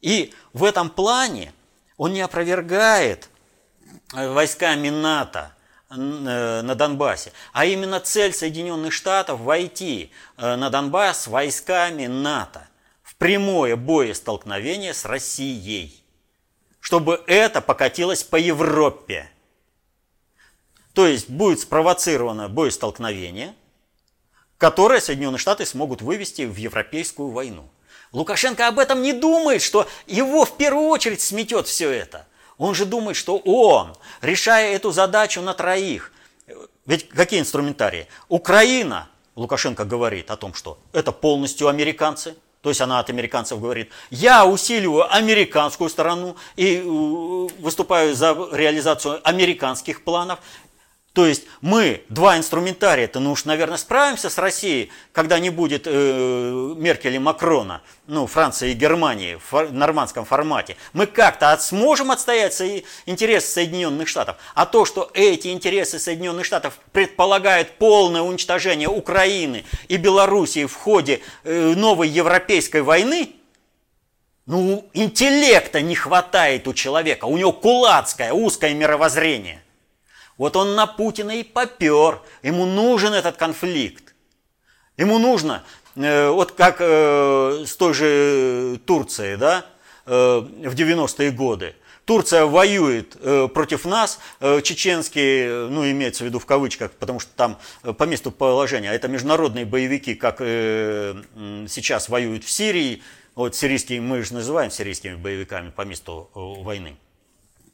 [0.02, 1.54] И в этом плане
[1.98, 3.30] он не опровергает
[4.14, 5.56] э, войсками НАТО
[5.90, 12.68] э, на Донбассе, а именно цель Соединенных Штатов войти э, на Донбасс войсками НАТО
[13.04, 16.04] в прямое боестолкновение с Россией,
[16.80, 19.30] чтобы это покатилось по Европе.
[20.94, 23.54] То есть будет спровоцировано боестолкновение,
[24.58, 27.70] которое Соединенные Штаты смогут вывести в европейскую войну.
[28.12, 32.28] Лукашенко об этом не думает, что его в первую очередь сметет все это.
[32.58, 36.12] Он же думает, что он, решая эту задачу на троих,
[36.86, 38.08] ведь какие инструментарии?
[38.28, 43.90] Украина, Лукашенко говорит о том, что это полностью американцы, то есть она от американцев говорит,
[44.10, 50.40] я усиливаю американскую сторону и э, выступаю за реализацию американских планов.
[51.14, 55.84] То есть мы, два инструментария, это ну уж, наверное, справимся с Россией, когда не будет
[55.86, 60.78] э, Меркель и Макрона, ну, Франции и Германии в фор- нормандском формате.
[60.94, 64.38] Мы как-то от, сможем отстоять со- интересы Соединенных Штатов.
[64.56, 71.20] А то, что эти интересы Соединенных Штатов предполагают полное уничтожение Украины и Белоруссии в ходе
[71.44, 73.34] э, новой европейской войны,
[74.46, 79.62] ну, интеллекта не хватает у человека, у него кулацкое, узкое мировоззрение–
[80.42, 82.20] вот он на Путина и попер.
[82.42, 84.16] Ему нужен этот конфликт.
[84.98, 85.64] Ему нужно,
[85.96, 89.68] э, вот как э, с той же Турцией, да,
[90.08, 91.76] э, в 90-е годы.
[92.06, 93.16] Турция воюет
[93.54, 94.20] против нас,
[94.64, 99.08] чеченские, ну, имеется в виду в кавычках, потому что там по месту положения, а это
[99.08, 103.04] международные боевики, как сейчас воюют в Сирии,
[103.36, 106.98] вот сирийские, мы же называем сирийскими боевиками по месту войны.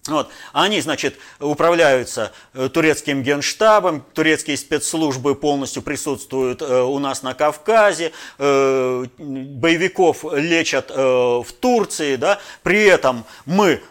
[0.08, 0.30] Вот.
[0.54, 8.12] Они, значит, управляются э, турецким генштабом, турецкие спецслужбы полностью присутствуют э, у нас на Кавказе,
[8.38, 12.40] э, боевиков лечат в Турции, да?
[12.64, 13.82] при этом мы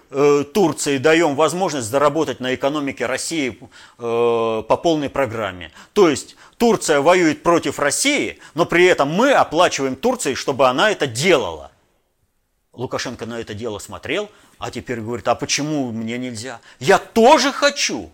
[0.55, 3.59] Турции даем возможность заработать на экономике России
[3.99, 5.73] по полной программе.
[5.93, 11.07] То есть Турция воюет против России, но при этом мы оплачиваем Турции, чтобы она это
[11.07, 11.73] делала.
[12.73, 16.61] Лукашенко на это дело смотрел– а теперь говорит, а почему мне нельзя?
[16.79, 18.11] Я тоже хочу.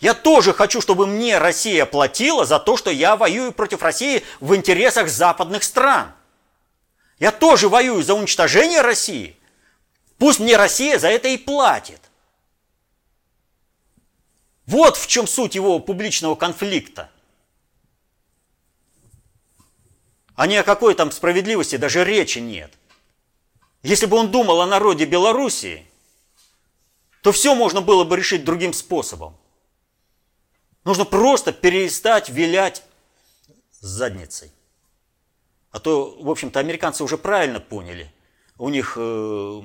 [0.00, 4.54] Я тоже хочу, чтобы мне Россия платила за то, что я воюю против России в
[4.54, 6.12] интересах западных стран.
[7.18, 9.36] Я тоже воюю за уничтожение России.
[10.18, 12.00] Пусть мне Россия за это и платит.
[14.66, 17.10] Вот в чем суть его публичного конфликта.
[20.34, 22.72] А ни о какой там справедливости даже речи нет.
[23.82, 25.86] Если бы он думал о народе Белоруссии,
[27.22, 29.36] то все можно было бы решить другим способом.
[30.84, 32.82] Нужно просто перестать вилять
[33.80, 34.52] задницей.
[35.70, 38.12] А то, в общем-то, американцы уже правильно поняли.
[38.58, 39.62] У них э,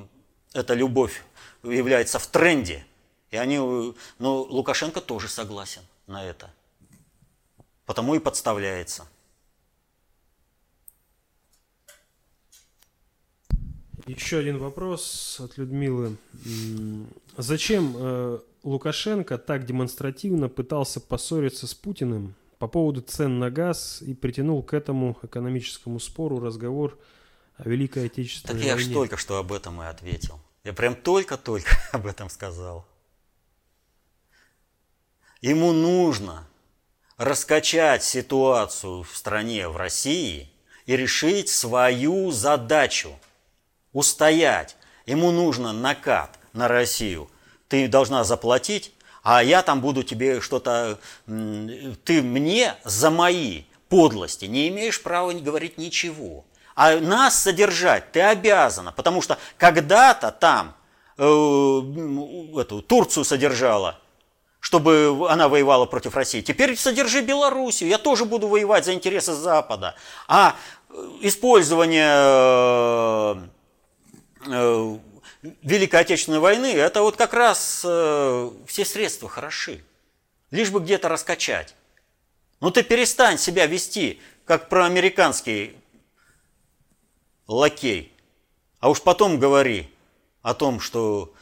[0.54, 1.24] эта любовь
[1.64, 2.86] является в тренде.
[3.32, 6.54] И они, э, но Лукашенко тоже согласен на это.
[7.86, 9.08] Потому и подставляется.
[14.08, 16.18] Еще один вопрос от Людмилы.
[17.38, 24.14] Зачем э, Лукашенко так демонстративно пытался поссориться с Путиным по поводу цен на газ и
[24.14, 27.00] притянул к этому экономическому спору разговор
[27.58, 28.72] о Великой Отечественной так войне?
[28.72, 30.40] Так я же только что об этом и ответил.
[30.64, 32.86] Я прям только-только об этом сказал.
[35.42, 36.48] Ему нужно
[37.18, 40.52] раскачать ситуацию в стране, в России
[40.86, 43.10] и решить свою задачу–
[43.96, 44.76] устоять.
[45.08, 47.30] Ему нужно накат на Россию.
[47.68, 48.92] Ты должна заплатить,
[49.24, 51.00] а я там буду тебе что-то...
[51.26, 56.46] Ты мне за мои подлости не имеешь права говорить ничего.
[56.76, 60.76] А нас содержать ты обязана, потому что когда-то там
[61.18, 64.00] э, эту Турцию содержала
[64.60, 66.42] чтобы она воевала против России.
[66.42, 69.94] Теперь содержи Белоруссию, я тоже буду воевать за интересы Запада.
[70.28, 70.56] А
[71.22, 73.36] использование э,
[74.46, 79.84] Великой Отечественной войны, это вот как раз э, все средства хороши.
[80.52, 81.76] Лишь бы где-то раскачать.
[82.62, 85.76] Ну ты перестань себя вести, как проамериканский
[87.48, 88.14] лакей.
[88.80, 89.92] А уж потом говори
[90.42, 91.34] о том, что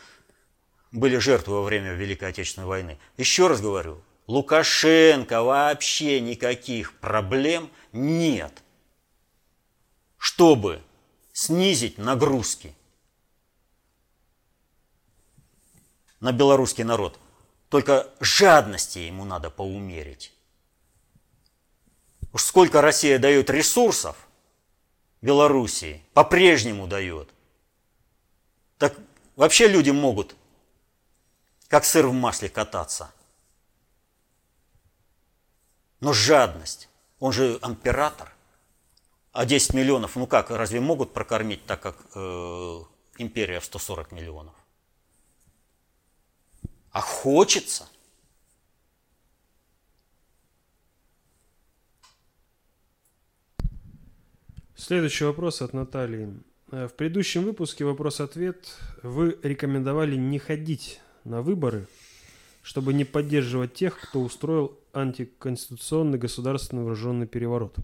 [0.92, 3.00] были жертвы во время Великой Отечественной войны.
[3.18, 8.64] Еще раз говорю, Лукашенко вообще никаких проблем нет,
[10.18, 10.82] чтобы
[11.34, 12.76] снизить нагрузки
[16.24, 17.20] на белорусский народ.
[17.70, 20.34] Только жадности ему надо поумерить.
[22.32, 24.16] Уж сколько Россия дает ресурсов
[25.22, 27.30] Белоруссии, по-прежнему дает.
[28.78, 28.96] Так
[29.36, 30.36] вообще люди могут
[31.68, 33.12] как сыр в масле кататься.
[36.00, 38.34] Но жадность, он же император,
[39.32, 42.80] а 10 миллионов, ну как, разве могут прокормить так, как э,
[43.18, 44.54] империя в 140 миллионов?
[46.94, 47.90] А хочется.
[54.76, 56.32] Следующий вопрос от Натальи.
[56.72, 61.88] Э, в предыдущем выпуске вопрос-ответ вы рекомендовали не ходить на выборы,
[62.62, 67.76] чтобы не поддерживать тех, кто устроил антиконституционный государственный вооруженный переворот.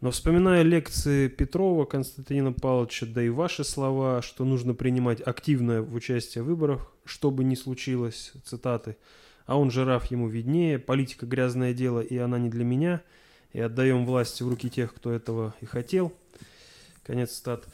[0.00, 6.44] Но вспоминая лекции Петрова, Константина Павловича, да и ваши слова, что нужно принимать активное участие
[6.44, 8.96] в выборах, что бы ни случилось, цитаты,
[9.46, 13.00] а он жираф ему виднее, политика грязное дело, и она не для меня,
[13.52, 16.12] и отдаем власть в руки тех, кто этого и хотел.
[17.02, 17.64] Конец цитат.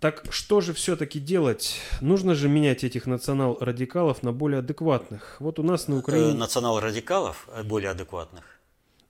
[0.00, 1.80] Так что же все-таки делать?
[2.00, 5.36] Нужно же менять этих национал-радикалов на более адекватных.
[5.40, 6.30] Вот у нас на Украине...
[6.30, 8.55] Э, национал-радикалов э, более адекватных?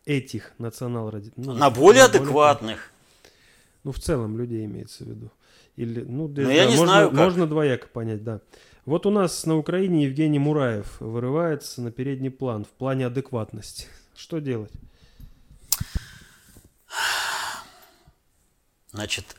[0.07, 1.47] Этих национал-радикалов.
[1.47, 2.91] Ну, на более адекватных.
[3.85, 5.31] Ну, в целом людей имеется в виду.
[5.77, 7.19] Или, ну, да, я не можно, знаю, как.
[7.19, 8.41] можно двояко понять, да.
[8.87, 13.87] Вот у нас на Украине Евгений Мураев вырывается на передний план в плане адекватности.
[14.17, 14.73] Что делать?
[18.93, 19.37] Значит,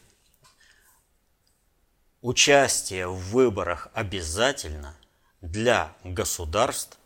[2.28, 4.96] Участие в выборах обязательно
[5.42, 6.98] для государств,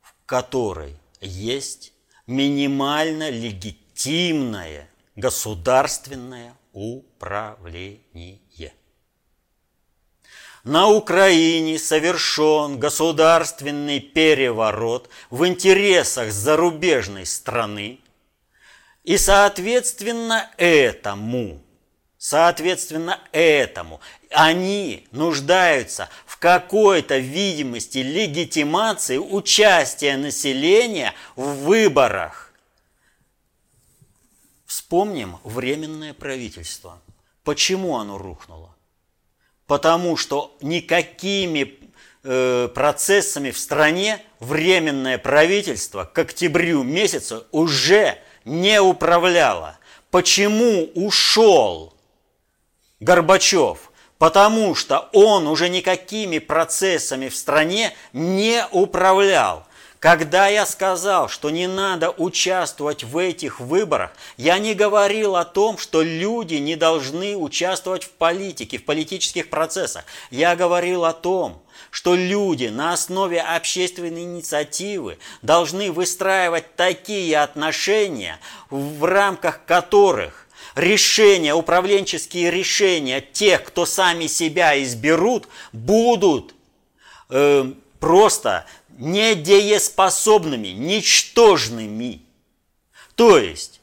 [0.00, 1.92] в которой есть
[2.26, 8.40] минимально легитимное государственное управление.
[10.64, 18.00] На Украине совершен государственный переворот в интересах зарубежной страны,
[19.04, 21.62] и соответственно этому
[22.28, 24.00] Соответственно, этому
[24.30, 32.52] они нуждаются в какой-то видимости легитимации участия населения в выборах.
[34.66, 37.00] Вспомним временное правительство.
[37.44, 38.74] Почему оно рухнуло?
[39.66, 41.78] Потому что никакими
[42.22, 49.78] э, процессами в стране временное правительство к октябрю месяцу уже не управляло.
[50.10, 51.96] Почему ушел
[53.00, 53.85] Горбачев,
[54.18, 59.64] потому что он уже никакими процессами в стране не управлял.
[59.98, 65.78] Когда я сказал, что не надо участвовать в этих выборах, я не говорил о том,
[65.78, 70.04] что люди не должны участвовать в политике, в политических процессах.
[70.30, 78.38] Я говорил о том, что люди на основе общественной инициативы должны выстраивать такие отношения,
[78.68, 80.45] в рамках которых
[80.76, 86.54] решения, управленческие решения тех, кто сами себя изберут, будут
[87.30, 88.66] э, просто
[88.98, 92.22] недееспособными, ничтожными.
[93.16, 93.80] То есть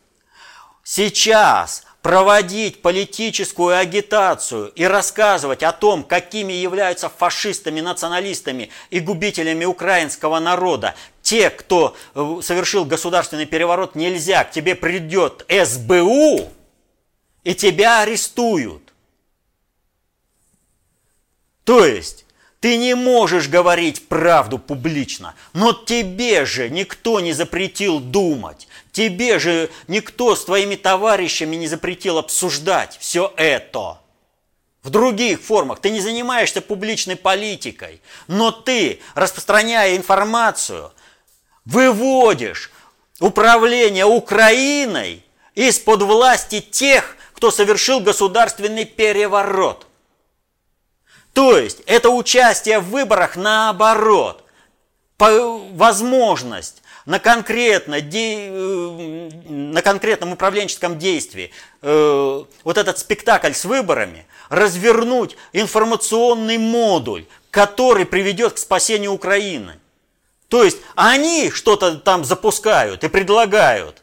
[0.84, 10.40] сейчас проводить политическую агитацию и рассказывать о том, какими являются фашистами, националистами и губителями украинского
[10.40, 16.52] народа, те, кто э, совершил государственный переворот, нельзя, к тебе придет СБУ,
[17.44, 18.94] и тебя арестуют.
[21.64, 22.26] То есть,
[22.60, 29.70] ты не можешь говорить правду публично, но тебе же никто не запретил думать, тебе же
[29.88, 34.00] никто с твоими товарищами не запретил обсуждать все это.
[34.82, 40.94] В других формах ты не занимаешься публичной политикой, но ты, распространяя информацию,
[41.66, 42.72] выводишь
[43.20, 45.24] управление Украиной
[45.56, 49.86] из-под власти тех, кто совершил государственный переворот.
[51.34, 54.46] То есть это участие в выборах наоборот.
[55.20, 64.26] возможность на, конкретно, де, э, на конкретном управленческом действии э, вот этот спектакль с выборами
[64.48, 69.82] развернуть информационный модуль, который приведет к спасению Украины.
[70.48, 74.03] То есть они что-то там запускают и предлагают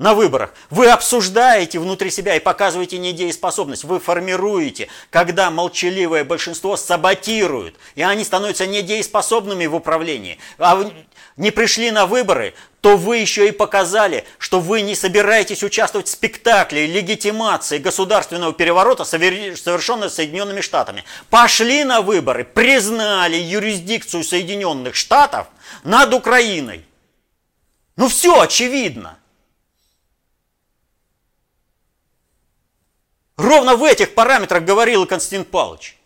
[0.00, 0.54] на выборах.
[0.70, 3.84] Вы обсуждаете внутри себя и показываете недееспособность.
[3.84, 10.38] Вы формируете, когда молчаливое большинство саботирует, и они становятся недееспособными в управлении.
[10.58, 10.90] А
[11.36, 16.12] не пришли на выборы, то вы еще и показали, что вы не собираетесь участвовать в
[16.12, 21.04] спектакле легитимации государственного переворота, совершенного Соединенными Штатами.
[21.28, 25.48] Пошли на выборы, признали юрисдикцию Соединенных Штатов
[25.84, 26.86] над Украиной.
[27.96, 29.19] Ну все очевидно.
[33.40, 35.96] Ровно в этих параметрах говорил Константин Павлович.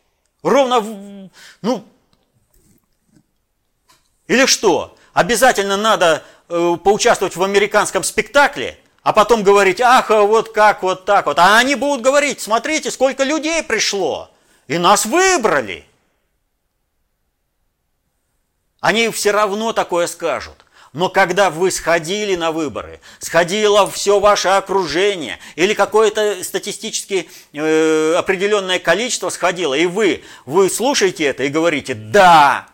[0.42, 1.30] Ровно, в,
[1.62, 1.84] ну,
[4.28, 4.96] или что?
[5.12, 11.26] Обязательно надо э, поучаствовать в американском спектакле, а потом говорить, ах, вот как, вот так
[11.26, 11.38] вот.
[11.40, 14.30] А они будут говорить, смотрите, сколько людей пришло,
[14.68, 15.84] и нас выбрали.
[18.78, 20.63] Они все равно такое скажут.
[20.94, 28.78] Но когда вы сходили на выборы, сходило все ваше окружение или какое-то статистически э, определенное
[28.78, 32.68] количество сходило, и вы, вы слушаете это и говорите, да,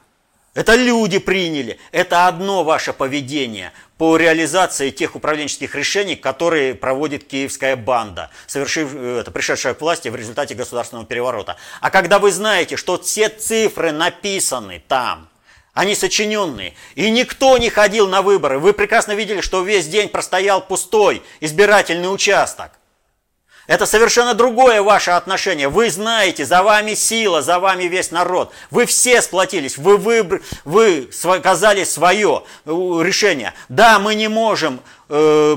[0.53, 7.75] это люди приняли, это одно ваше поведение по реализации тех управленческих решений, которые проводит киевская
[7.75, 11.57] банда, совершив, э, это, пришедшая к власти в результате государственного переворота.
[11.81, 15.30] А когда вы знаете, что все цифры написаны там,
[15.81, 16.75] они сочиненные.
[16.95, 18.59] И никто не ходил на выборы.
[18.59, 22.73] Вы прекрасно видели, что весь день простоял пустой избирательный участок.
[23.67, 25.71] Это совершенно другое ваше отношение.
[25.71, 28.53] Вы знаете, за вами сила, за вами весь народ.
[28.71, 30.43] Вы все сплотились, вы, выбр...
[30.67, 33.55] вы сказали свое э, решение.
[33.71, 34.81] Да, мы не можем
[35.11, 35.57] э,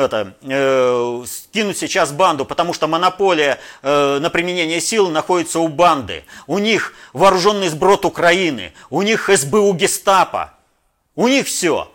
[0.00, 6.24] это, э, скинуть сейчас банду, потому что монополия э, на применение сил находится у банды.
[6.46, 10.54] У них вооруженный сброд Украины, у них СБУ гестапо,
[11.14, 11.92] у них все.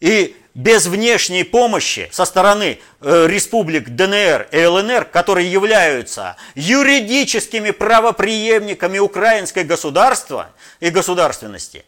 [0.00, 8.98] И без внешней помощи со стороны э, республик ДНР и ЛНР, которые являются юридическими правоприемниками
[8.98, 10.48] украинской государства
[10.80, 11.84] и государственности,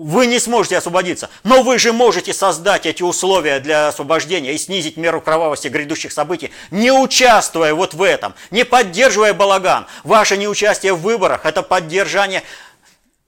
[0.00, 1.28] вы не сможете освободиться.
[1.44, 6.50] Но вы же можете создать эти условия для освобождения и снизить меру кровавости грядущих событий,
[6.70, 9.86] не участвуя вот в этом, не поддерживая балаган.
[10.02, 12.42] Ваше неучастие в выборах– это поддержание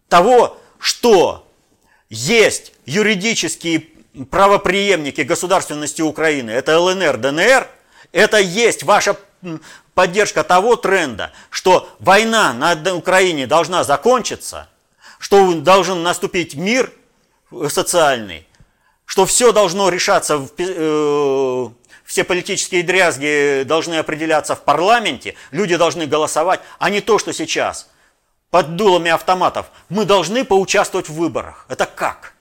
[0.08, 1.46] того, что
[2.08, 3.88] есть юридические
[4.30, 7.68] правоприемники государственности Украины, это ЛНР, ДНР,
[8.12, 9.16] это есть ваша
[9.94, 14.68] поддержка того тренда, что война на Украине должна закончиться,
[15.22, 16.92] что должен наступить мир
[17.68, 18.44] социальный,
[19.04, 21.68] что все должно решаться, в, э,
[22.04, 27.88] все политические дрязги должны определяться в парламенте, люди должны голосовать, а не то, что сейчас
[28.50, 29.66] под дулами автоматов.
[29.88, 31.66] Мы должны поучаствовать в выборах.
[31.68, 32.34] Это как?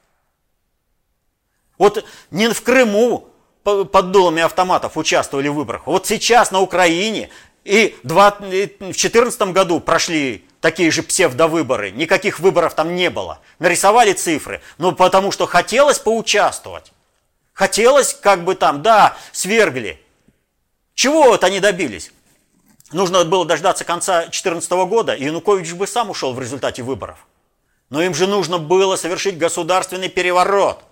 [1.77, 3.27] Вот не в Крыму
[3.63, 5.86] под дулами автоматов участвовали в выборах.
[5.86, 7.29] Вот сейчас на Украине
[7.63, 11.91] и в 2014 году прошли такие же псевдовыборы.
[11.91, 13.39] Никаких выборов там не было.
[13.59, 14.62] Нарисовали цифры.
[14.78, 16.93] Ну, потому что хотелось поучаствовать.
[17.53, 20.01] Хотелось как бы там, да, свергли.
[20.93, 22.12] Чего вот они добились?
[22.93, 27.28] Нужно было дождаться конца 2014 года, и Янукович бы сам ушел в результате выборов.
[27.89, 30.84] Но им же нужно было совершить государственный переворот–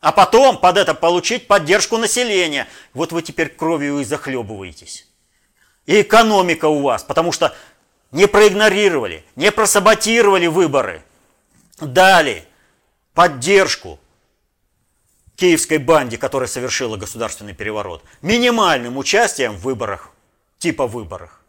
[0.00, 2.68] а потом под это получить поддержку населения.
[2.94, 5.06] Вот вы теперь кровью и захлебываетесь.
[5.86, 7.54] И экономика у вас, потому что
[8.12, 11.02] не проигнорировали, не просаботировали выборы.
[11.80, 12.46] Дали
[13.14, 13.98] поддержку
[15.36, 20.10] киевской банде, которая совершила государственный переворот, минимальным участием в выборах,
[20.58, 21.42] типа выборах.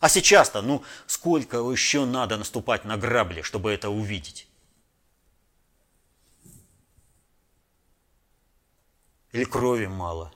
[0.00, 4.48] А сейчас-то, ну, сколько еще надо наступать на грабли, чтобы это увидеть?
[9.32, 10.32] Или крови мало?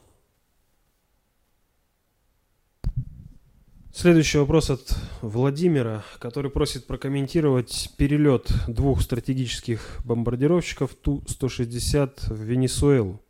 [3.95, 13.21] Следующий вопрос от Владимира, который просит прокомментировать перелет двух стратегических бомбардировщиков Ту-160 в Венесуэлу.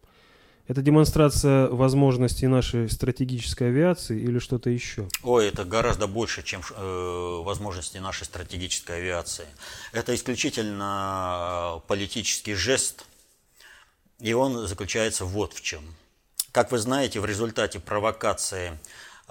[0.69, 5.09] Это демонстрация возможностей нашей стратегической авиации или что-то еще?
[5.25, 9.47] Ой, это гораздо больше, чем э, возможности нашей стратегической авиации.
[9.93, 13.05] Это исключительно политический жест–
[14.23, 15.83] и он заключается вот в чем.
[16.53, 18.77] Как вы знаете, в результате провокации э,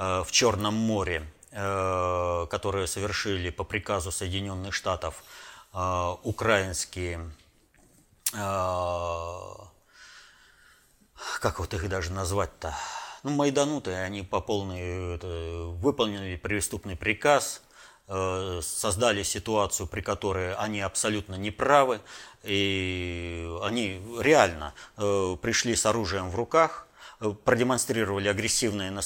[0.01, 5.23] в Черном море, э, которые совершили по приказу Соединенных Штатов
[5.73, 7.31] э, украинские
[11.39, 12.75] как вот их даже назвать-то,
[13.23, 15.27] ну, майданутые, они по полной это,
[15.81, 17.61] выполнили преступный приказ,
[18.07, 22.01] э, создали ситуацию, при которой они абсолютно неправы,
[22.43, 26.90] и они реально э, пришли с оружием в руках, э,
[27.45, 29.01] продемонстрировали агрессивные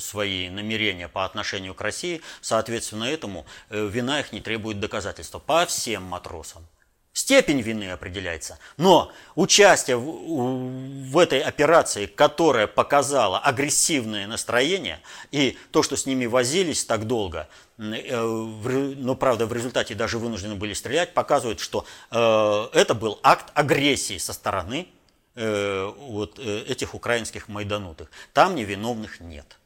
[0.00, 6.02] свои намерения по отношению к России, соответственно, этому вина их не требует доказательства по всем
[6.02, 6.66] матросам.
[7.14, 8.58] Степень вины определяется.
[8.76, 15.00] Но участие в, в этой операции, которая показала агрессивное настроение,
[15.30, 17.48] и то, что с ними возились так долго,
[17.78, 23.52] э, но, правда, в результате даже вынуждены были стрелять, показывает, что э, это был акт
[23.54, 24.88] агрессии со стороны
[25.34, 28.10] э, вот, этих украинских майданутых.
[28.32, 29.58] Там невиновных нет.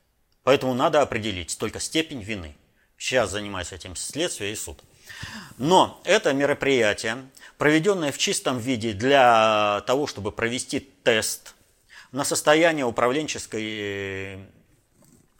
[0.43, 2.57] Поэтому надо определить только степень вины.
[2.97, 4.83] Сейчас занимается этим следствие и суд.
[5.57, 11.55] Но это мероприятие, проведенное в чистом виде для того, чтобы провести тест
[12.13, 14.47] на состояние управленческой э,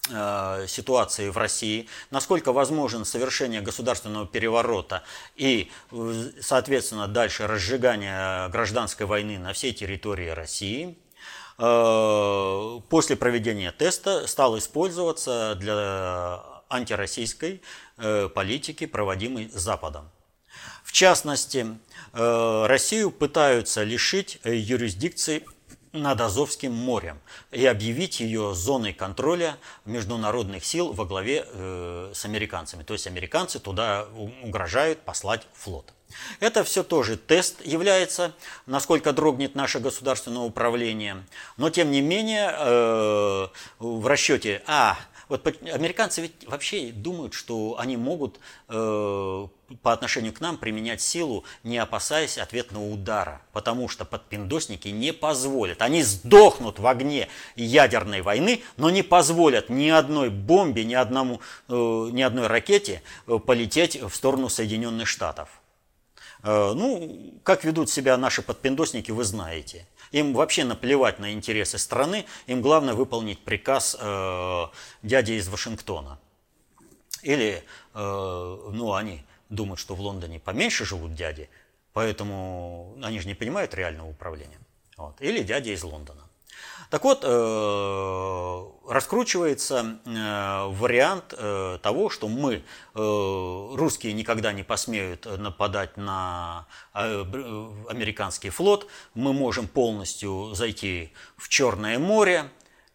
[0.09, 5.03] ситуации в России, насколько возможен совершение государственного переворота
[5.37, 5.71] и,
[6.41, 10.99] соответственно, дальше разжигание гражданской войны на всей территории России,
[11.59, 17.63] э, после проведения теста стал использоваться для антироссийской
[17.97, 20.11] э, политики, проводимой Западом.
[20.85, 21.67] В частности,
[22.13, 25.45] э, Россию пытаются лишить э, юрисдикции
[26.03, 27.19] над Азовским морем
[27.51, 31.47] и объявить ее зоной контроля международных сил во главе
[32.15, 32.83] с американцами.
[32.83, 34.07] То есть американцы туда
[34.43, 35.93] угрожают послать флот.
[36.41, 38.33] Это все тоже тест является,
[38.65, 41.25] насколько дрогнет наше государственное управление.
[41.59, 44.99] Но тем не менее в расчете, а
[45.29, 49.49] вот американцы ведь вообще думают, что они могут э,
[49.83, 55.83] по отношению к нам применять силу, не опасаясь ответного удара, потому что подпиндосники не позволят.
[55.83, 61.73] Они сдохнут в огне ядерной войны, но не позволят ни одной бомбе, ни, одному, э,
[61.73, 65.49] ни одной ракете э, полететь в сторону Соединенных Штатов.
[66.43, 69.87] Э, ну, как ведут себя наши подпиндосники, вы знаете.
[70.13, 74.67] Им вообще наплевать на интересы страны, им главное выполнить приказ э,
[75.03, 76.19] дяди из Вашингтона.
[77.23, 81.49] Или, э, ну, они думают, что в Лондоне поменьше живут дяди,
[81.93, 84.59] поэтому они же не понимают реального управления.
[84.97, 85.21] Вот.
[85.21, 86.28] Или дядя из Лондона.
[86.91, 92.63] Так вот, э, раскручивается э, вариант э, того, что мы,
[92.95, 102.51] русские, никогда не посмеют нападать на американский флот, мы можем полностью зайти в Черное море,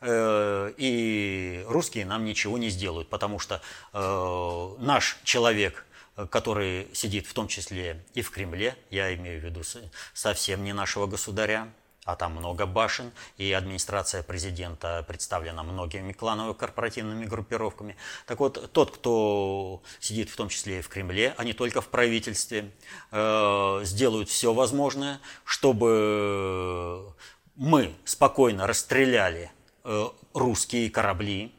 [0.05, 3.61] и русские нам ничего не сделают, потому что
[3.93, 5.85] наш человек
[6.29, 9.61] который сидит в том числе и в Кремле, я имею в виду
[10.13, 11.73] совсем не нашего государя,
[12.05, 17.95] а там много башен, и администрация президента представлена многими кланово-корпоративными группировками.
[18.25, 21.87] Так вот, тот, кто сидит в том числе и в Кремле, а не только в
[21.87, 22.71] правительстве,
[23.11, 27.13] э, сделают все возможное, чтобы
[27.55, 29.51] мы спокойно расстреляли
[29.83, 31.53] э, русские корабли,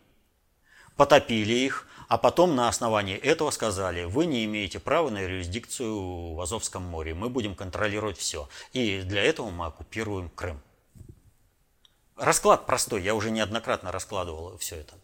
[0.96, 6.40] потопили их, а потом на основании этого сказали, вы не имеете права на юрисдикцию в
[6.40, 8.48] Азовском море, мы будем контролировать все.
[8.72, 10.60] И для этого мы оккупируем Крым.
[12.16, 14.94] Расклад простой, я уже неоднократно раскладывал все это.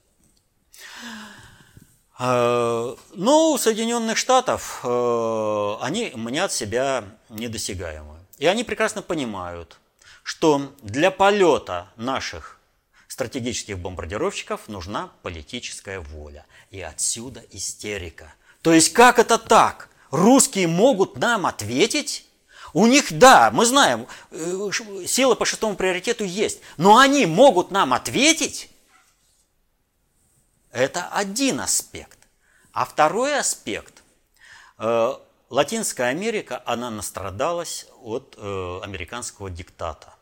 [2.19, 8.21] А, но у Соединенных Штатов э, они мнят себя недосягаемые.
[8.39, 9.79] И они прекрасно понимают,
[10.23, 12.60] что для полета наших
[13.21, 16.47] стратегических бомбардировщиков нужна политическая воля.
[16.71, 18.33] И отсюда истерика.
[18.63, 19.91] То есть как это так?
[20.11, 22.25] Русские могут нам ответить?
[22.73, 24.71] У них, да, мы знаем, э,
[25.07, 28.71] сила по шестому приоритету есть, но они могут нам ответить?
[30.73, 32.19] Это один аспект.
[32.73, 34.03] А второй аспект.
[34.79, 35.13] Э,
[35.51, 40.15] Латинская Америка, она настрадалась от э, американского диктата.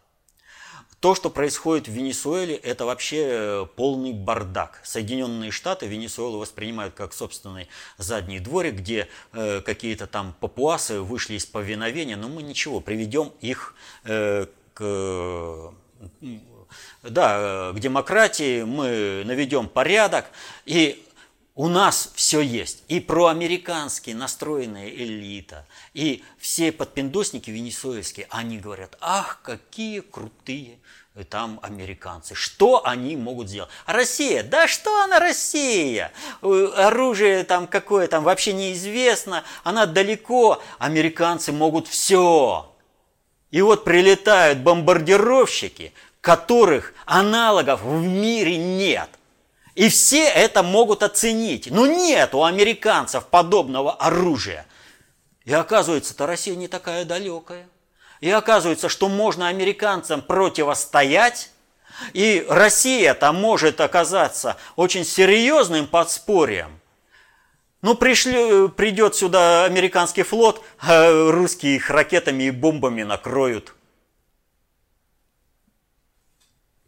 [1.01, 4.80] То, что происходит в Венесуэле, это вообще э, полный бардак.
[4.82, 7.68] Соединенные Штаты Венесуэлу воспринимают как собственный
[7.99, 13.76] задний дворик, где э, какие-то там папуасы вышли из повиновения, но мы ничего, приведем их
[14.05, 15.72] э, к
[17.03, 20.26] да, к демократии, мы наведем порядок,
[20.66, 21.05] и
[21.59, 22.84] у нас все есть.
[22.86, 30.78] И проамериканские настроенная элита, и все подпиндосники венесуэльские, они говорят, ах, какие крутые
[31.28, 32.36] там американцы.
[32.36, 33.70] Что они могут сделать?
[33.86, 34.44] А Россия?
[34.44, 36.12] Да что она Россия?
[36.42, 40.62] Оружие там какое там вообще неизвестно, она далеко.
[40.78, 42.72] Американцы могут все.
[43.50, 49.11] И вот прилетают бомбардировщики, которых аналогов в мире нет.
[49.78, 51.70] И все это могут оценить.
[51.70, 54.66] Но нет у американцев подобного оружия.
[55.44, 57.68] И оказывается-то Россия не такая далекая.
[58.20, 61.52] И оказывается, что можно американцам противостоять,
[62.12, 66.80] и Россия-то может оказаться очень серьезным подспорьем.
[67.80, 73.76] Ну, пришли, придет сюда американский флот, а русские их ракетами и бомбами накроют.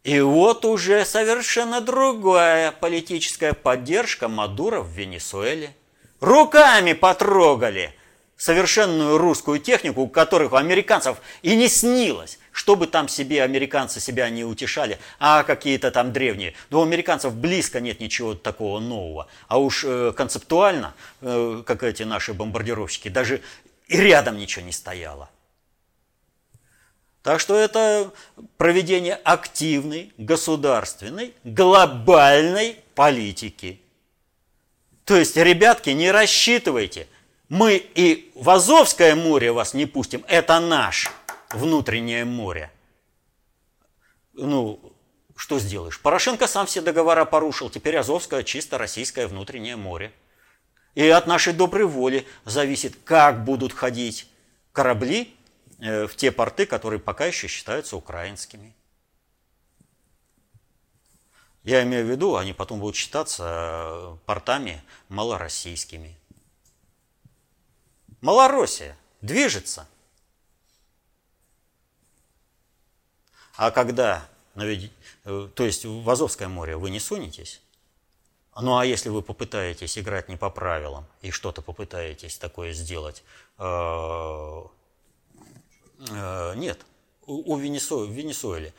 [0.03, 5.75] И вот уже совершенно другая политическая поддержка Мадура в Венесуэле.
[6.19, 7.93] Руками потрогали
[8.35, 14.27] совершенную русскую технику, у которых у американцев и не снилось, чтобы там себе американцы себя
[14.31, 16.55] не утешали, а какие-то там древние.
[16.71, 19.27] Но у американцев близко нет ничего такого нового.
[19.47, 23.41] А уж э, концептуально, э, как эти наши бомбардировщики, даже
[23.87, 25.29] и рядом ничего не стояло.
[27.23, 28.11] Так что это
[28.57, 33.79] проведение активной, государственной, глобальной политики.
[35.05, 37.07] То есть, ребятки, не рассчитывайте.
[37.47, 40.23] Мы и в Азовское море вас не пустим.
[40.27, 41.11] Это наш
[41.51, 42.71] внутреннее море.
[44.33, 44.79] Ну,
[45.35, 45.99] что сделаешь?
[45.99, 47.69] Порошенко сам все договора порушил.
[47.69, 50.11] Теперь Азовское чисто российское внутреннее море.
[50.95, 54.27] И от нашей доброй воли зависит, как будут ходить
[54.71, 55.35] корабли
[56.07, 58.73] в те порты, которые пока еще считаются украинскими.
[61.63, 66.17] Я имею в виду, они потом будут считаться э, портами малороссийскими.
[68.21, 69.87] Малороссия движется.
[73.55, 77.61] А когда, ну э, то есть в Азовское море вы не сунетесь,
[78.59, 83.23] ну а если вы попытаетесь играть не по правилам и что-то попытаетесь такое сделать,
[83.63, 84.63] Э,
[86.53, 86.79] нет,
[87.25, 88.73] у, у Венесу, в Венесуэле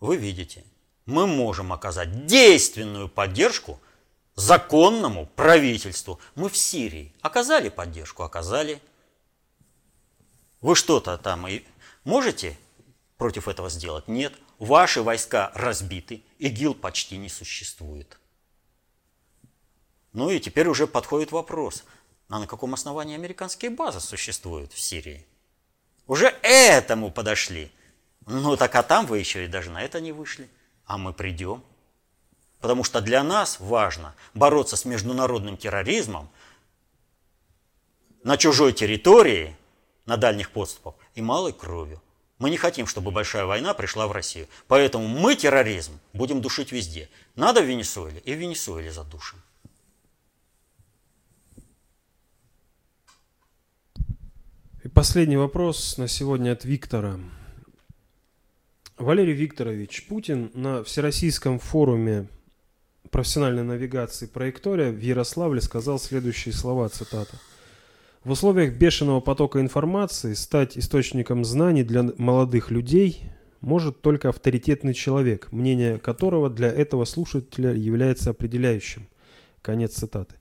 [0.00, 0.64] вы видите,
[1.06, 3.78] мы можем оказать действенную поддержку
[4.34, 6.18] законному правительству.
[6.34, 8.80] Мы в Сирии оказали поддержку, оказали.
[10.60, 11.62] Вы что-то там и
[12.04, 12.58] можете
[13.16, 14.08] против этого сделать?
[14.08, 14.32] Нет.
[14.58, 18.18] Ваши войска разбиты, ИГИЛ почти не существует.
[20.12, 21.84] Ну и теперь уже подходит вопрос,
[22.28, 25.26] а на каком основании американские базы существуют в Сирии?
[26.06, 27.70] Уже этому подошли.
[28.26, 30.48] Ну так а там вы еще и даже на это не вышли.
[30.84, 31.62] А мы придем.
[32.60, 36.30] Потому что для нас важно бороться с международным терроризмом
[38.22, 39.56] на чужой территории,
[40.06, 42.00] на дальних подступах и малой кровью.
[42.38, 44.48] Мы не хотим, чтобы большая война пришла в Россию.
[44.66, 47.08] Поэтому мы терроризм будем душить везде.
[47.36, 49.40] Надо в Венесуэле и в Венесуэле задушим.
[54.84, 57.20] И последний вопрос на сегодня от Виктора.
[58.98, 62.26] Валерий Викторович, Путин на Всероссийском форуме
[63.12, 67.36] профессиональной навигации «Проектория» в Ярославле сказал следующие слова, цитата.
[68.24, 73.22] В условиях бешеного потока информации стать источником знаний для молодых людей
[73.60, 79.06] может только авторитетный человек, мнение которого для этого слушателя является определяющим.
[79.62, 80.34] Конец цитаты.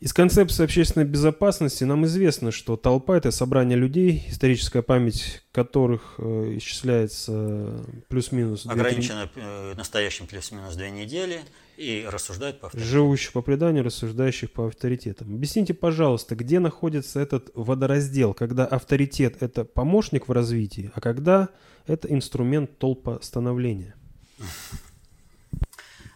[0.00, 6.54] Из концепции общественной безопасности нам известно, что толпа– это собрание людей, историческая память которых э,
[6.56, 8.64] исчисляется плюс-минус...
[8.64, 11.42] Ограничена э, настоящим плюс-минус две недели
[11.76, 12.90] и рассуждают по авторитетам.
[12.90, 15.34] Живущих по преданию, рассуждающих по авторитетам.
[15.34, 21.50] Объясните, пожалуйста, где находится этот водораздел, когда авторитет– это помощник в развитии, а когда
[21.86, 23.94] это инструмент толпа становления?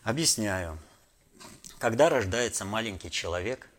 [0.04, 0.78] Объясняю.
[1.76, 3.68] Когда рождается маленький человек–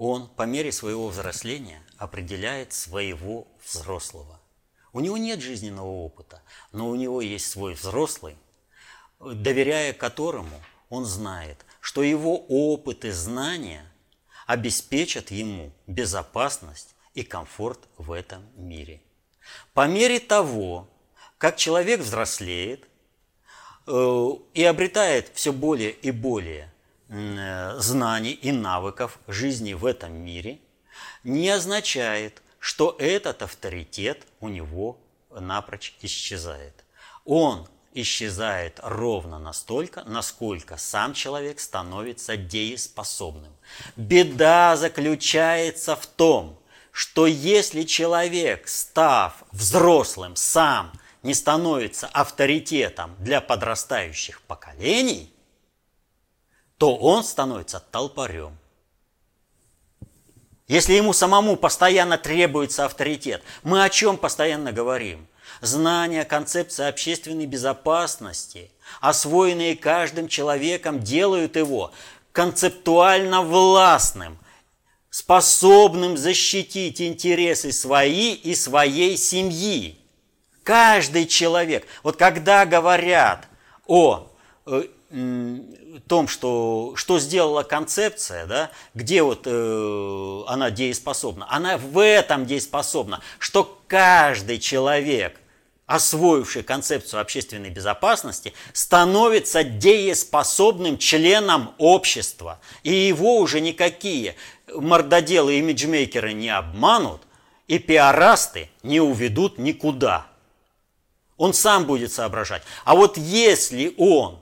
[0.00, 4.40] он по мере своего взросления определяет своего взрослого.
[4.94, 6.40] У него нет жизненного опыта,
[6.72, 8.38] но у него есть свой взрослый,
[9.20, 13.84] доверяя которому он знает, что его опыт и знания
[14.46, 19.02] обеспечат ему безопасность и комфорт в этом мире.
[19.74, 20.88] По мере того,
[21.36, 22.88] как человек взрослеет
[23.86, 26.72] э, и обретает все более и более
[27.10, 30.60] знаний и навыков жизни в этом мире
[31.24, 34.96] не означает, что этот авторитет у него
[35.30, 36.84] напрочь исчезает.
[37.24, 43.52] Он исчезает ровно настолько, насколько сам человек становится дееспособным.
[43.96, 46.60] Беда заключается в том,
[46.92, 50.92] что если человек, став взрослым, сам
[51.24, 55.34] не становится авторитетом для подрастающих поколений–
[56.80, 58.56] то он становится толпарем.
[60.66, 65.26] Если ему самому постоянно требуется авторитет, мы о чем постоянно говорим?
[65.60, 68.70] Знания концепции общественной безопасности,
[69.02, 71.92] освоенные каждым человеком, делают его
[72.32, 74.38] концептуально властным,
[75.10, 79.98] способным защитить интересы свои и своей семьи.
[80.62, 83.48] Каждый человек, вот когда говорят
[83.86, 84.30] о
[84.64, 84.84] э,
[86.00, 93.20] том, что, что сделала концепция, да, где вот э, она дееспособна, она в этом дееспособна,
[93.38, 95.40] что каждый человек,
[95.86, 102.60] освоивший концепцию общественной безопасности, становится дееспособным членом общества.
[102.82, 104.36] И его уже никакие
[104.72, 107.22] мордоделы и имиджмейкеры не обманут,
[107.66, 110.26] и пиарасты не уведут никуда.
[111.36, 112.62] Он сам будет соображать.
[112.84, 114.40] А вот если он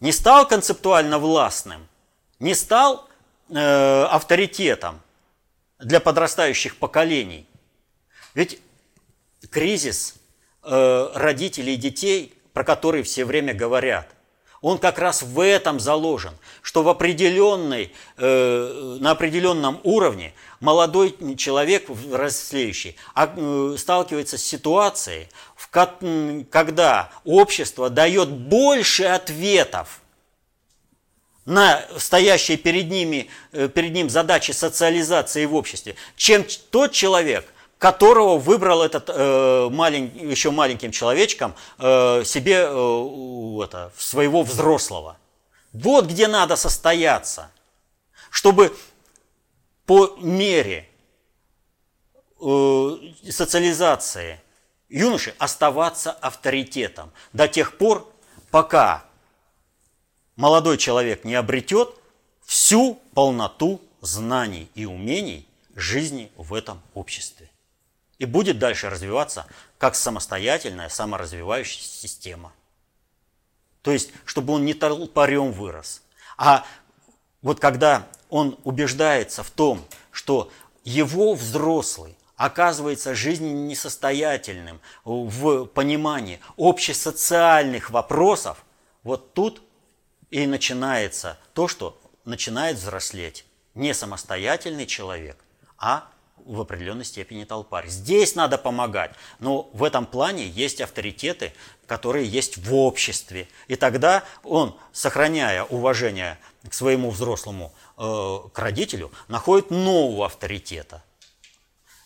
[0.00, 1.86] не стал концептуально властным,
[2.38, 3.08] не стал
[3.50, 5.00] э, авторитетом
[5.78, 7.46] для подрастающих поколений.
[8.34, 8.60] Ведь
[9.50, 10.16] кризис
[10.62, 14.08] э, родителей и детей, про который все время говорят,
[14.62, 21.88] он как раз в этом заложен, что в определенной, э, на определенном уровне молодой человек,
[21.88, 25.28] взрослеющий, а, э, сталкивается с ситуацией,
[25.70, 30.00] когда общество дает больше ответов
[31.44, 37.46] на стоящие перед, ними, э, перед ним задачи социализации в обществе, чем тот человек–
[37.80, 45.16] которого выбрал этот э, малень, еще маленьким человечком э, себе э, это, своего взрослого.
[45.72, 47.50] Вот где надо состояться,
[48.30, 48.76] чтобы
[49.86, 50.86] по мере
[52.38, 52.96] э,
[53.30, 54.38] социализации
[54.90, 58.12] юноши оставаться авторитетом до тех пор,
[58.50, 59.04] пока
[60.36, 61.94] молодой человек не обретет
[62.44, 67.50] всю полноту знаний и умений жизни в этом обществе
[68.20, 69.46] и будет дальше развиваться
[69.78, 72.52] как самостоятельная, саморазвивающаяся система.
[73.82, 76.02] То есть, чтобы он не толпарем вырос.
[76.36, 76.66] А
[77.40, 80.52] вот когда он убеждается в том, что
[80.84, 88.64] его взрослый оказывается жизненно несостоятельным в понимании общесоциальных вопросов,
[89.02, 89.60] вот тут
[90.30, 95.36] и начинается то, что начинает взрослеть не самостоятельный человек,
[95.76, 97.88] а в определенной степени толпарь.
[97.88, 101.52] Здесь надо помогать, но в этом плане есть авторитеты,
[101.86, 103.48] которые есть в обществе.
[103.68, 111.02] И тогда он, сохраняя уважение к своему взрослому, э, к родителю, находит нового авторитета.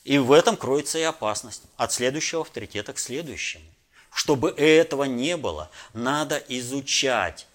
[0.04, 3.64] И в этом кроется и опасность от следующего авторитета к следующему.
[4.12, 7.46] Чтобы этого не было, надо изучать,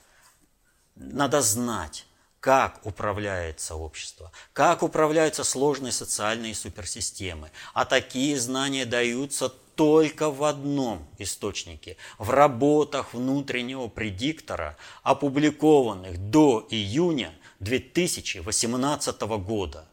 [0.95, 2.05] надо знать
[2.39, 7.51] как управляется общество, как управляются сложные социальные суперсистемы.
[7.73, 17.33] А такие знания даются только в одном источнике, в работах внутреннего предиктора, опубликованных до июня
[17.59, 19.85] 2018 года.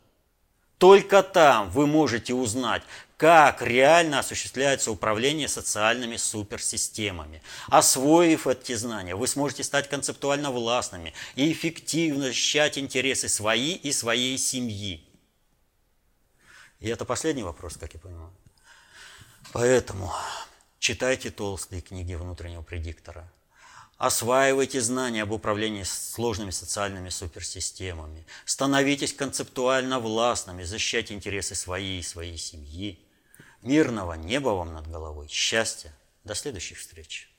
[0.78, 2.82] Только там вы можете узнать,
[3.16, 7.42] как реально осуществляется управление социальными суперсистемами.
[7.68, 14.36] Освоив эти знания, вы сможете стать концептуально властными и эффективно защищать интересы свои и своей
[14.36, 15.02] семьи.
[16.78, 18.32] И это последний вопрос, как я понимаю.
[19.52, 20.12] Поэтому
[20.78, 23.32] читайте толстые книги внутреннего предиктора.
[23.98, 28.26] Осваивайте знания об управлении сложными социальными суперсистемами.
[28.44, 32.98] Становитесь концептуально властными, защищайте интересы своей и своей семьи.
[33.62, 35.92] Мирного неба вам над головой, счастья.
[36.24, 37.30] До следующих встреч.